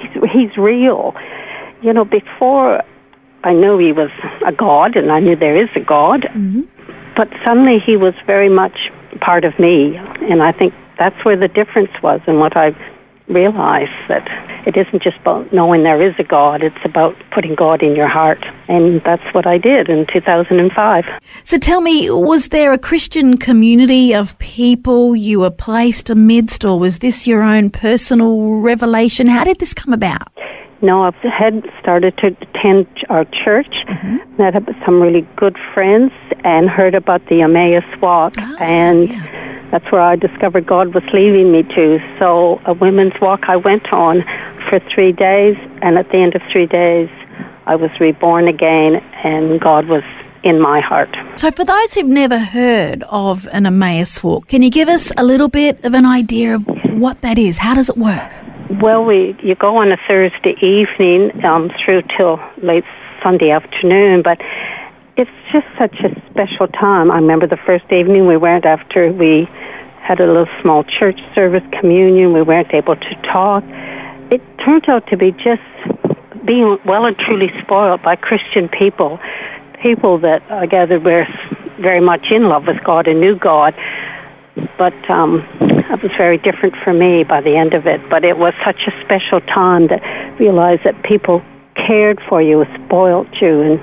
he's, 0.00 0.30
he's 0.32 0.56
real. 0.56 1.14
You 1.82 1.92
know, 1.92 2.04
before 2.04 2.82
I 3.42 3.52
knew 3.52 3.78
he 3.78 3.92
was 3.92 4.10
a 4.46 4.52
God, 4.52 4.96
and 4.96 5.10
I 5.10 5.20
knew 5.20 5.36
there 5.36 5.60
is 5.60 5.70
a 5.74 5.80
God, 5.80 6.22
mm-hmm. 6.22 6.62
but 7.16 7.28
suddenly 7.46 7.78
he 7.84 7.96
was 7.96 8.14
very 8.26 8.50
much 8.50 8.90
part 9.20 9.44
of 9.44 9.58
me, 9.58 9.96
and 9.96 10.42
I 10.42 10.52
think 10.52 10.74
that's 10.98 11.16
where 11.24 11.36
the 11.36 11.48
difference 11.48 11.90
was 12.02 12.20
and 12.26 12.38
what 12.38 12.56
I 12.56 12.70
realize 13.30 13.88
that 14.08 14.26
it 14.66 14.76
isn't 14.76 15.02
just 15.02 15.16
about 15.18 15.52
knowing 15.52 15.84
there 15.84 16.02
is 16.06 16.14
a 16.18 16.24
God, 16.24 16.62
it's 16.62 16.84
about 16.84 17.14
putting 17.32 17.54
God 17.54 17.82
in 17.82 17.96
your 17.96 18.08
heart. 18.08 18.44
And 18.68 19.00
that's 19.04 19.22
what 19.32 19.46
I 19.46 19.58
did 19.58 19.88
in 19.88 20.06
2005. 20.12 21.04
So 21.44 21.58
tell 21.58 21.80
me, 21.80 22.10
was 22.10 22.48
there 22.48 22.72
a 22.72 22.78
Christian 22.78 23.38
community 23.38 24.14
of 24.14 24.38
people 24.38 25.16
you 25.16 25.40
were 25.40 25.50
placed 25.50 26.10
amidst, 26.10 26.64
or 26.64 26.78
was 26.78 26.98
this 26.98 27.26
your 27.26 27.42
own 27.42 27.70
personal 27.70 28.60
revelation? 28.60 29.26
How 29.26 29.44
did 29.44 29.58
this 29.58 29.72
come 29.72 29.94
about? 29.94 30.28
No, 30.82 31.04
I 31.04 31.12
had 31.28 31.62
started 31.80 32.16
to 32.18 32.28
attend 32.28 32.86
our 33.10 33.26
church, 33.26 33.74
mm-hmm. 33.86 34.36
met 34.38 34.56
up 34.56 34.66
with 34.66 34.76
some 34.84 35.00
really 35.00 35.26
good 35.36 35.56
friends, 35.74 36.12
and 36.42 36.70
heard 36.70 36.94
about 36.94 37.26
the 37.26 37.42
Emmaus 37.42 37.84
Walk. 38.00 38.34
Oh, 38.38 38.56
and 38.58 39.10
yeah 39.10 39.49
that's 39.70 39.84
where 39.92 40.02
I 40.02 40.16
discovered 40.16 40.66
God 40.66 40.94
was 40.94 41.04
leading 41.12 41.52
me 41.52 41.62
to. 41.62 41.98
So, 42.18 42.60
a 42.66 42.74
women's 42.74 43.12
walk 43.20 43.44
I 43.48 43.56
went 43.56 43.92
on 43.92 44.22
for 44.68 44.80
three 44.94 45.12
days, 45.12 45.56
and 45.82 45.98
at 45.98 46.10
the 46.10 46.18
end 46.18 46.34
of 46.34 46.42
three 46.52 46.66
days, 46.66 47.08
I 47.66 47.76
was 47.76 47.90
reborn 48.00 48.48
again, 48.48 48.96
and 49.24 49.60
God 49.60 49.86
was 49.86 50.02
in 50.42 50.60
my 50.60 50.80
heart. 50.80 51.14
So, 51.36 51.50
for 51.50 51.64
those 51.64 51.94
who've 51.94 52.06
never 52.06 52.38
heard 52.38 53.04
of 53.08 53.46
an 53.52 53.66
Emmaus 53.66 54.22
walk, 54.22 54.48
can 54.48 54.62
you 54.62 54.70
give 54.70 54.88
us 54.88 55.12
a 55.16 55.24
little 55.24 55.48
bit 55.48 55.84
of 55.84 55.94
an 55.94 56.06
idea 56.06 56.54
of 56.54 56.66
what 56.92 57.20
that 57.20 57.38
is? 57.38 57.58
How 57.58 57.74
does 57.74 57.88
it 57.88 57.96
work? 57.96 58.32
Well, 58.82 59.04
we 59.04 59.36
you 59.42 59.54
go 59.54 59.76
on 59.76 59.92
a 59.92 59.96
Thursday 60.08 60.54
evening 60.62 61.44
um, 61.44 61.70
through 61.84 62.02
till 62.16 62.38
late 62.62 62.84
Sunday 63.22 63.50
afternoon, 63.50 64.22
but 64.22 64.38
it's 65.20 65.30
just 65.52 65.66
such 65.78 65.96
a 66.00 66.08
special 66.30 66.66
time. 66.68 67.10
I 67.10 67.16
remember 67.16 67.46
the 67.46 67.60
first 67.66 67.84
evening 67.92 68.26
we 68.26 68.38
went 68.38 68.64
after 68.64 69.12
we 69.12 69.46
had 70.00 70.18
a 70.18 70.26
little 70.26 70.48
small 70.62 70.82
church 70.82 71.20
service 71.36 71.62
communion. 71.78 72.32
We 72.32 72.40
weren't 72.40 72.72
able 72.72 72.96
to 72.96 73.14
talk. 73.30 73.62
It 74.32 74.40
turned 74.64 74.88
out 74.88 75.06
to 75.08 75.18
be 75.18 75.32
just 75.32 75.60
being 76.46 76.78
well 76.86 77.04
and 77.04 77.16
truly 77.18 77.52
spoiled 77.62 78.02
by 78.02 78.16
Christian 78.16 78.70
people, 78.70 79.20
people 79.84 80.18
that 80.20 80.40
I 80.50 80.64
gathered 80.64 81.04
were 81.04 81.26
very 81.78 82.00
much 82.00 82.24
in 82.30 82.48
love 82.48 82.64
with 82.66 82.82
God 82.82 83.06
and 83.06 83.20
knew 83.20 83.36
God. 83.36 83.74
But 84.78 84.96
um, 85.10 85.44
it 85.60 86.02
was 86.02 86.12
very 86.16 86.38
different 86.38 86.76
for 86.82 86.94
me 86.94 87.24
by 87.24 87.42
the 87.42 87.56
end 87.56 87.74
of 87.74 87.86
it. 87.86 88.00
But 88.08 88.24
it 88.24 88.38
was 88.38 88.54
such 88.64 88.80
a 88.88 88.92
special 89.04 89.40
time 89.52 89.88
to 89.88 90.00
realize 90.40 90.78
that 90.84 91.02
people 91.04 91.42
cared 91.76 92.20
for 92.26 92.40
you, 92.40 92.64
spoiled 92.86 93.28
you, 93.38 93.60
and 93.60 93.80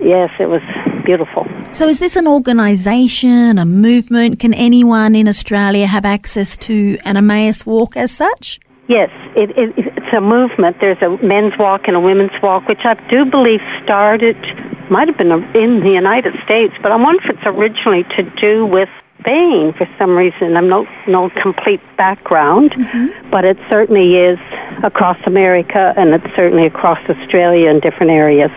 yes, 0.00 0.30
it 0.38 0.48
was 0.48 0.62
beautiful. 1.04 1.46
So, 1.72 1.88
is 1.88 1.98
this 1.98 2.16
an 2.16 2.26
organisation, 2.26 3.58
a 3.58 3.64
movement? 3.64 4.38
Can 4.38 4.54
anyone 4.54 5.14
in 5.14 5.28
Australia 5.28 5.86
have 5.86 6.04
access 6.04 6.56
to 6.68 6.98
an 7.04 7.16
Emmaus 7.16 7.66
walk 7.66 7.96
as 7.96 8.10
such? 8.10 8.60
Yes, 8.88 9.10
it, 9.36 9.50
it, 9.50 9.72
it's 9.76 10.12
a 10.16 10.20
movement. 10.20 10.76
There's 10.80 11.00
a 11.00 11.10
men's 11.24 11.54
walk 11.58 11.82
and 11.86 11.94
a 11.94 12.00
women's 12.00 12.34
walk, 12.42 12.66
which 12.66 12.82
I 12.84 12.94
do 13.08 13.24
believe 13.24 13.60
started, 13.84 14.36
might 14.90 15.06
have 15.06 15.16
been 15.16 15.30
in 15.30 15.80
the 15.80 15.92
United 15.94 16.34
States, 16.44 16.74
but 16.82 16.90
I 16.90 16.96
wonder 16.96 17.22
if 17.22 17.36
it's 17.36 17.46
originally 17.46 18.02
to 18.18 18.22
do 18.40 18.66
with 18.66 18.88
Spain 19.20 19.72
for 19.76 19.86
some 19.98 20.16
reason. 20.16 20.56
I'm 20.56 20.68
no 20.68 20.86
no 21.06 21.30
complete 21.42 21.80
background, 21.96 22.72
mm-hmm. 22.72 23.30
but 23.30 23.44
it 23.44 23.56
certainly 23.70 24.16
is 24.16 24.38
across 24.82 25.16
America 25.26 25.92
and 25.96 26.14
it's 26.14 26.34
certainly 26.34 26.66
across 26.66 26.98
Australia 27.08 27.70
in 27.70 27.80
different 27.80 28.10
areas. 28.10 28.50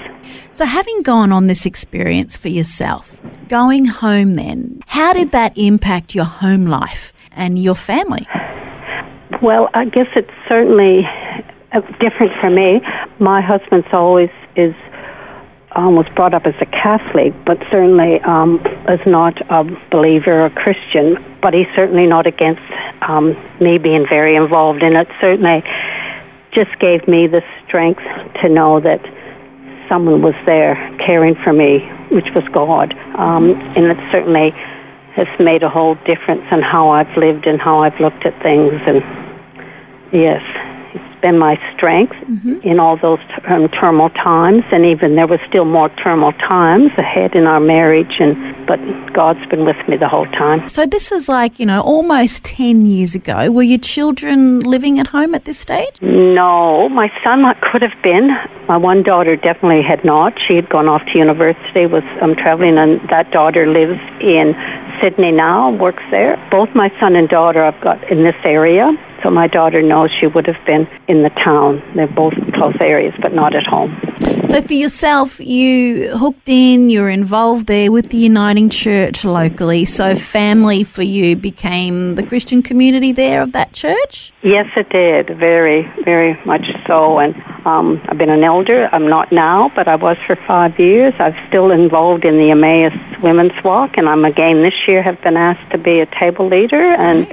So, 0.54 0.66
having 0.66 1.02
gone 1.02 1.32
on 1.32 1.48
this 1.48 1.66
experience 1.66 2.38
for 2.38 2.50
yourself, 2.50 3.18
going 3.48 3.86
home 3.86 4.36
then, 4.36 4.82
how 4.88 5.14
did 5.14 5.32
that 5.32 5.58
impact 5.58 6.16
your 6.16 6.26
home 6.26 6.66
life 6.66 7.14
and 7.32 7.60
your 7.60 7.76
family? 7.76 8.28
Well, 9.42 9.70
I 9.74 9.86
guess 9.86 10.08
it's 10.16 10.32
certainly 10.50 11.02
uh, 11.74 11.82
different 12.00 12.32
for 12.40 12.50
me. 12.50 12.82
My 13.20 13.42
husband's 13.42 13.88
always 13.92 14.30
is 14.56 14.74
um, 15.76 15.96
was 15.96 16.06
brought 16.16 16.34
up 16.34 16.46
as 16.46 16.56
a 16.62 16.66
Catholic, 16.66 17.34
but 17.46 17.58
certainly 17.72 18.22
um, 18.22 18.62
is 18.88 19.02
not 19.06 19.34
a 19.50 19.64
believer 19.92 20.46
or 20.46 20.50
Christian. 20.50 21.18
But 21.42 21.54
he's 21.54 21.68
certainly 21.76 22.06
not 22.06 22.28
against 22.28 22.62
um, 23.02 23.36
me 23.60 23.78
being 23.78 24.06
very 24.10 24.36
involved 24.36 24.84
in 24.84 24.96
it. 24.96 25.08
Certainly, 25.20 25.64
just 26.54 26.78
gave 26.80 27.08
me 27.08 27.28
the 27.28 27.42
strength 27.66 28.04
to 28.42 28.50
know 28.50 28.80
that 28.80 29.02
someone 29.90 30.22
was 30.22 30.36
there 30.46 30.76
caring 31.06 31.36
for 31.44 31.52
me, 31.52 31.80
which 32.12 32.28
was 32.36 32.44
God. 32.54 32.94
Um, 33.18 33.52
and 33.76 33.86
it 33.90 33.98
certainly 34.12 34.52
has 35.16 35.28
made 35.40 35.64
a 35.64 35.70
whole 35.70 35.96
difference 36.06 36.46
in 36.52 36.62
how 36.62 36.90
I've 36.90 37.16
lived 37.18 37.46
and 37.46 37.62
how 37.62 37.84
I've 37.84 38.00
looked 38.00 38.26
at 38.26 38.34
things. 38.42 38.74
And 38.88 39.02
yes, 40.12 40.42
been 41.24 41.40
my 41.40 41.56
strength 41.74 42.14
mm-hmm. 42.14 42.60
in 42.68 42.80
all 42.80 42.98
those 43.02 43.24
um, 43.48 43.70
turmoil 43.70 44.10
times, 44.10 44.64
and 44.72 44.86
even 44.86 45.16
there 45.16 45.26
was 45.26 45.40
still 45.50 45.66
more 45.66 45.90
turmoil 46.04 46.34
times 46.34 46.92
ahead 47.00 47.36
in 47.36 47.48
our 47.48 47.60
marriage. 47.60 48.20
And 48.20 48.36
but 48.68 48.80
God's 49.14 49.44
been 49.48 49.66
with 49.66 49.78
me 49.88 49.98
the 49.98 50.10
whole 50.10 50.28
time. 50.28 50.68
So 50.70 50.86
this 50.86 51.12
is 51.12 51.28
like 51.28 51.60
you 51.60 51.66
know 51.66 51.80
almost 51.82 52.44
ten 52.44 52.86
years 52.86 53.16
ago. 53.16 53.50
Were 53.50 53.64
your 53.64 53.80
children 53.80 54.60
living 54.60 55.00
at 55.00 55.08
home 55.08 55.34
at 55.34 55.46
this 55.46 55.58
stage? 55.58 55.96
No, 56.02 56.90
my 56.90 57.10
son 57.24 57.44
could 57.72 57.82
have 57.82 57.98
been. 58.04 58.30
My 58.68 58.78
one 58.78 59.02
daughter 59.04 59.36
definitely 59.36 59.82
had 59.82 60.04
not. 60.04 60.34
She 60.48 60.56
had 60.56 60.70
gone 60.70 60.88
off 60.88 61.02
to 61.14 61.18
university, 61.18 61.88
was 61.88 62.04
um, 62.22 62.36
traveling, 62.36 62.78
and 62.78 63.00
that 63.10 63.32
daughter 63.32 63.66
lives 63.66 64.00
in 64.20 64.54
Sydney 65.04 65.32
now, 65.32 65.70
works 65.70 66.04
there. 66.12 66.38
Both 66.50 66.70
my 66.74 66.90
son 67.00 67.16
and 67.16 67.28
daughter 67.28 67.64
I've 67.64 67.82
got 67.84 68.10
in 68.10 68.24
this 68.24 68.36
area. 68.46 68.90
So 69.22 69.30
my 69.30 69.48
daughter 69.48 69.82
knows 69.82 70.10
she 70.20 70.28
would 70.28 70.48
have 70.48 70.66
been 70.66 70.88
in 71.08 71.24
the 71.24 71.30
town. 71.44 71.82
They're 71.96 72.08
both 72.08 72.34
close 72.54 72.76
areas, 72.82 73.14
but 73.22 73.34
not 73.34 73.56
at 73.56 73.66
home. 73.66 73.98
So 74.50 74.62
for 74.62 74.74
yourself, 74.74 75.40
you 75.40 76.18
hooked 76.18 76.50
in, 76.50 76.90
you're 76.90 77.10
involved 77.10 77.68
there 77.68 77.92
with 77.92 78.10
the 78.10 78.18
Uniting 78.18 78.70
Church 78.70 79.24
locally. 79.24 79.86
So 79.86 80.16
family 80.16 80.84
for 80.84 81.04
you 81.04 81.36
became 81.36 82.16
the 82.16 82.24
Christian 82.24 82.62
community 82.62 83.12
there 83.12 83.42
of 83.42 83.54
that 83.54 83.74
church? 83.74 84.33
Yes, 84.44 84.66
it 84.76 84.90
did. 84.90 85.38
Very, 85.40 85.90
very 86.04 86.38
much 86.46 86.66
so. 86.86 87.18
And 87.18 87.34
um, 87.66 88.02
I've 88.10 88.18
been 88.18 88.30
an 88.30 88.44
elder. 88.44 88.90
I'm 88.92 89.08
not 89.08 89.32
now, 89.32 89.72
but 89.74 89.88
I 89.88 89.96
was 89.96 90.18
for 90.28 90.36
five 90.46 90.78
years. 90.78 91.14
I'm 91.18 91.34
still 91.48 91.72
involved 91.72 92.28
in 92.28 92.36
the 92.36 92.52
Emmaus 92.52 92.92
Women's 93.24 93.56
Walk, 93.64 93.92
and 93.96 94.10
I'm 94.10 94.26
again 94.26 94.62
this 94.62 94.76
year 94.86 95.02
have 95.02 95.22
been 95.24 95.38
asked 95.38 95.72
to 95.72 95.78
be 95.78 96.02
a 96.02 96.08
table 96.20 96.50
leader. 96.50 96.84
And 96.84 97.26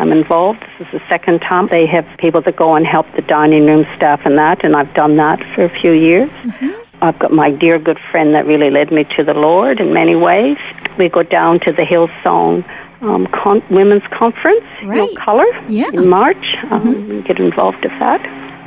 I'm 0.00 0.10
involved. 0.10 0.58
This 0.78 0.88
is 0.88 1.00
the 1.00 1.06
second 1.08 1.38
time. 1.48 1.68
They 1.70 1.86
have 1.86 2.04
people 2.18 2.42
that 2.42 2.56
go 2.56 2.74
and 2.74 2.84
help 2.84 3.06
the 3.14 3.22
dining 3.22 3.66
room 3.66 3.86
staff 3.96 4.22
and 4.24 4.36
that, 4.36 4.66
and 4.66 4.74
I've 4.74 4.92
done 4.94 5.16
that 5.18 5.38
for 5.54 5.64
a 5.64 5.80
few 5.80 5.92
years. 5.92 6.30
Mm-hmm. 6.42 6.82
I've 7.00 7.18
got 7.20 7.30
my 7.30 7.50
dear 7.50 7.78
good 7.78 8.00
friend 8.10 8.34
that 8.34 8.46
really 8.46 8.70
led 8.70 8.90
me 8.90 9.04
to 9.16 9.22
the 9.22 9.34
Lord 9.34 9.78
in 9.78 9.92
many 9.92 10.16
ways. 10.16 10.56
We 10.98 11.10
go 11.10 11.22
down 11.22 11.60
to 11.60 11.72
the 11.72 11.84
Hillsong 11.84 12.64
um, 13.02 13.26
con- 13.32 13.62
women's 13.70 14.02
conference, 14.16 14.64
know, 14.82 15.08
color 15.24 15.46
Yeah. 15.68 15.86
in 15.92 16.08
March. 16.08 16.44
Um, 16.70 17.22
Get 17.26 17.38
involved 17.38 17.78
with 17.82 17.92
that. 18.00 18.20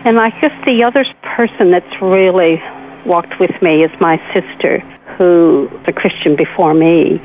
And 0.05 0.19
I 0.19 0.29
guess 0.39 0.51
the 0.65 0.83
other 0.83 1.05
person 1.35 1.71
that's 1.71 2.01
really 2.01 2.61
walked 3.05 3.39
with 3.39 3.51
me 3.61 3.83
is 3.83 3.91
my 3.99 4.17
sister, 4.33 4.79
who 5.17 5.67
was 5.71 5.83
a 5.87 5.93
Christian 5.93 6.35
before 6.35 6.73
me. 6.73 7.21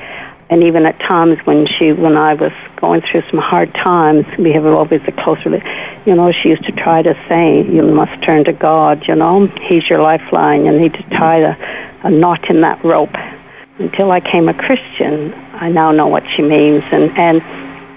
And 0.51 0.63
even 0.63 0.85
at 0.85 0.99
times 1.09 1.39
when 1.45 1.67
she, 1.67 1.93
when 1.93 2.17
I 2.17 2.35
was 2.35 2.53
going 2.81 3.01
through 3.11 3.23
some 3.31 3.41
hard 3.41 3.73
times, 3.75 4.25
we 4.39 4.53
have 4.53 4.67
always 4.67 5.01
a 5.07 5.13
close 5.25 5.39
relationship. 5.45 6.07
You 6.07 6.15
know, 6.15 6.33
she 6.33 6.51
used 6.51 6.65
to 6.65 6.73
try 6.73 7.01
to 7.03 7.15
say, 7.29 7.63
"You 7.73 7.83
must 7.83 8.13
turn 8.27 8.45
to 8.45 8.53
God." 8.53 9.05
You 9.09 9.15
know, 9.15 9.47
He's 9.69 9.89
your 9.89 10.03
lifeline. 10.03 10.67
You 10.67 10.73
need 10.79 10.93
to 10.93 11.03
tie 11.17 11.39
a, 11.41 11.55
a 12.07 12.11
knot 12.11 12.51
in 12.51 12.61
that 12.61 12.85
rope. 12.85 13.15
Until 13.79 14.13
I 14.13 14.21
came 14.21 14.49
a 14.49 14.55
Christian, 14.55 15.33
I 15.61 15.69
now 15.69 15.93
know 15.93 16.07
what 16.07 16.23
she 16.37 16.43
means, 16.43 16.83
and 16.93 17.11
and 17.19 17.41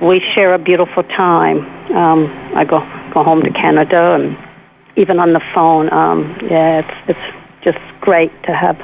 we 0.01 0.21
share 0.35 0.53
a 0.53 0.59
beautiful 0.59 1.03
time. 1.03 1.59
Um, 1.95 2.27
I 2.55 2.63
go 2.63 2.79
go 3.13 3.23
home 3.23 3.41
to 3.41 3.51
Canada, 3.51 4.15
and 4.15 4.37
even 4.95 5.19
on 5.19 5.33
the 5.33 5.41
phone, 5.53 5.91
um, 5.91 6.37
yeah, 6.49 6.79
it's 6.79 7.09
it's 7.09 7.27
just 7.63 7.79
great 8.01 8.31
to 8.43 8.51
have 8.53 8.77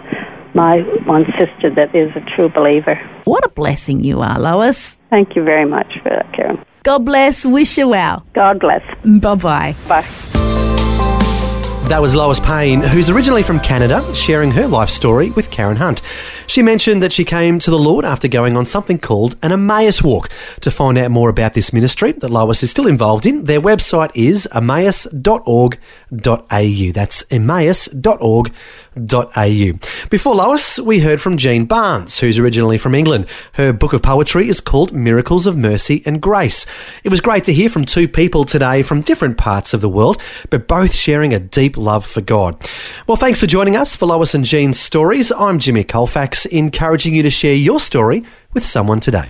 my 0.55 0.79
one 1.05 1.25
sister 1.39 1.73
that 1.75 1.95
is 1.95 2.11
a 2.15 2.35
true 2.35 2.49
believer. 2.49 2.95
What 3.25 3.45
a 3.45 3.49
blessing 3.49 4.03
you 4.03 4.21
are, 4.21 4.39
Lois. 4.39 4.99
Thank 5.09 5.35
you 5.35 5.43
very 5.43 5.65
much 5.65 5.91
for 6.01 6.09
that, 6.09 6.31
Karen. 6.33 6.63
God 6.83 7.05
bless. 7.05 7.45
Wish 7.45 7.77
you 7.77 7.89
well. 7.89 8.25
God 8.33 8.59
bless. 8.59 8.83
Bye 9.05 9.35
bye 9.35 9.75
bye. 9.87 10.32
That 11.89 12.01
was 12.01 12.15
Lois 12.15 12.39
Payne, 12.39 12.81
who's 12.81 13.09
originally 13.09 13.43
from 13.43 13.59
Canada, 13.59 14.01
sharing 14.15 14.51
her 14.51 14.67
life 14.67 14.89
story 14.89 15.31
with 15.31 15.51
Karen 15.51 15.75
Hunt. 15.75 16.01
She 16.47 16.63
mentioned 16.63 17.03
that 17.03 17.11
she 17.11 17.25
came 17.25 17.59
to 17.59 17.69
the 17.69 17.77
Lord 17.77 18.05
after 18.05 18.27
going 18.27 18.55
on 18.55 18.65
something 18.65 18.97
called 18.97 19.35
an 19.43 19.51
Emmaus 19.51 20.01
Walk. 20.01 20.29
To 20.61 20.71
find 20.71 20.97
out 20.97 21.11
more 21.11 21.29
about 21.29 21.53
this 21.53 21.73
ministry 21.73 22.13
that 22.13 22.29
Lois 22.29 22.63
is 22.63 22.71
still 22.71 22.87
involved 22.87 23.25
in, 23.25 23.45
their 23.45 23.61
website 23.61 24.11
is 24.15 24.47
emmaus.org.au. 24.53 25.77
That's 26.93 27.23
emmaus.org.au. 27.29 28.43
Before 30.09 30.35
Lois, 30.35 30.79
we 30.79 30.99
heard 30.99 31.19
from 31.19 31.37
Jean 31.37 31.65
Barnes, 31.65 32.19
who's 32.19 32.37
originally 32.37 32.77
from 32.77 32.93
England. 32.93 33.25
Her 33.53 33.73
book 33.73 33.93
of 33.93 34.01
poetry 34.01 34.47
is 34.47 34.59
called 34.59 34.93
Miracles 34.93 35.47
of 35.47 35.57
Mercy 35.57 36.03
and 36.05 36.21
Grace. 36.21 36.65
It 37.03 37.09
was 37.09 37.21
great 37.21 37.43
to 37.45 37.53
hear 37.53 37.69
from 37.69 37.85
two 37.85 38.07
people 38.07 38.45
today 38.45 38.83
from 38.83 39.01
different 39.01 39.37
parts 39.37 39.73
of 39.73 39.81
the 39.81 39.89
world, 39.89 40.21
but 40.49 40.67
both 40.67 40.93
sharing 40.93 41.33
a 41.33 41.39
deep 41.39 41.77
love 41.77 42.05
for 42.05 42.21
God. 42.21 42.67
Well, 43.07 43.17
thanks 43.17 43.39
for 43.39 43.47
joining 43.47 43.75
us 43.75 43.95
for 43.95 44.05
Lois 44.05 44.33
and 44.35 44.45
Jean's 44.45 44.79
stories. 44.79 45.31
I'm 45.31 45.59
Jimmy 45.59 45.83
Colfax, 45.83 46.45
encouraging 46.45 47.15
you 47.15 47.23
to 47.23 47.29
share 47.29 47.55
your 47.55 47.79
story 47.79 48.23
with 48.53 48.65
someone 48.65 48.99
today. 48.99 49.29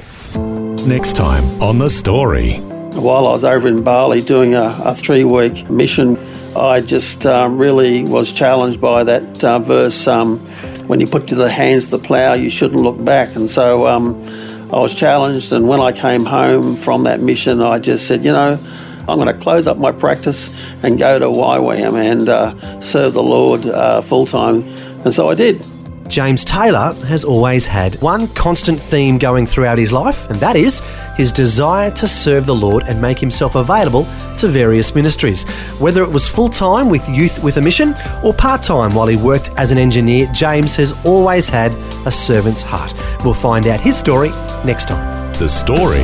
Next 0.85 1.15
time 1.15 1.61
on 1.61 1.77
The 1.77 1.89
Story. 1.89 2.59
While 2.93 3.27
I 3.27 3.31
was 3.31 3.43
over 3.43 3.67
in 3.67 3.83
Bali 3.83 4.21
doing 4.21 4.53
a, 4.53 4.77
a 4.83 4.93
three 4.93 5.23
week 5.23 5.69
mission, 5.69 6.15
I 6.55 6.81
just 6.81 7.25
um, 7.25 7.57
really 7.57 8.03
was 8.03 8.31
challenged 8.31 8.79
by 8.79 9.03
that 9.05 9.43
uh, 9.43 9.59
verse 9.59 10.07
um, 10.07 10.39
when 10.87 10.99
you 10.99 11.07
put 11.07 11.27
to 11.29 11.35
the 11.35 11.49
hands 11.49 11.87
the 11.87 11.97
plough, 11.97 12.33
you 12.33 12.49
shouldn't 12.49 12.81
look 12.81 13.03
back. 13.03 13.35
And 13.35 13.49
so 13.49 13.87
um, 13.87 14.21
I 14.71 14.79
was 14.79 14.93
challenged, 14.93 15.51
and 15.51 15.67
when 15.67 15.79
I 15.79 15.91
came 15.91 16.25
home 16.25 16.75
from 16.75 17.03
that 17.05 17.21
mission, 17.21 17.61
I 17.61 17.79
just 17.79 18.07
said, 18.07 18.23
you 18.23 18.31
know, 18.31 18.59
I'm 19.07 19.19
going 19.19 19.27
to 19.27 19.41
close 19.41 19.67
up 19.67 19.77
my 19.77 19.91
practice 19.91 20.53
and 20.83 20.99
go 20.99 21.19
to 21.19 21.25
YWAM 21.25 21.95
and 21.95 22.29
uh, 22.29 22.79
serve 22.81 23.13
the 23.13 23.23
Lord 23.23 23.65
uh, 23.65 24.01
full 24.01 24.25
time. 24.25 24.61
And 25.03 25.13
so 25.13 25.29
I 25.29 25.35
did. 25.35 25.65
James 26.07 26.45
Taylor 26.45 26.93
has 27.07 27.23
always 27.23 27.65
had 27.65 27.99
one 28.01 28.27
constant 28.29 28.79
theme 28.79 29.17
going 29.17 29.47
throughout 29.47 29.77
his 29.77 29.91
life, 29.91 30.29
and 30.29 30.39
that 30.39 30.55
is 30.55 30.81
his 31.15 31.31
desire 31.31 31.91
to 31.91 32.07
serve 32.07 32.45
the 32.45 32.55
Lord 32.55 32.83
and 32.87 33.01
make 33.01 33.19
himself 33.19 33.55
available 33.55 34.05
to 34.37 34.47
various 34.47 34.95
ministries. 34.95 35.43
Whether 35.79 36.03
it 36.03 36.09
was 36.09 36.27
full 36.27 36.49
time 36.49 36.89
with 36.89 37.07
Youth 37.09 37.43
with 37.43 37.57
a 37.57 37.61
Mission 37.61 37.93
or 38.23 38.33
part 38.33 38.61
time 38.61 38.93
while 38.93 39.07
he 39.07 39.15
worked 39.15 39.49
as 39.57 39.71
an 39.71 39.77
engineer, 39.77 40.27
James 40.33 40.75
has 40.75 40.93
always 41.05 41.49
had 41.49 41.73
a 42.05 42.11
servant's 42.11 42.61
heart. 42.61 42.93
We'll 43.23 43.33
find 43.33 43.67
out 43.67 43.79
his 43.79 43.97
story 43.97 44.29
next 44.65 44.87
time. 44.87 45.33
The 45.33 45.49
Story. 45.49 46.03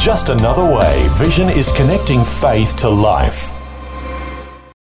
Just 0.00 0.28
another 0.28 0.64
way 0.64 1.08
Vision 1.12 1.48
is 1.48 1.72
connecting 1.72 2.22
faith 2.24 2.76
to 2.78 2.88
life. 2.88 3.56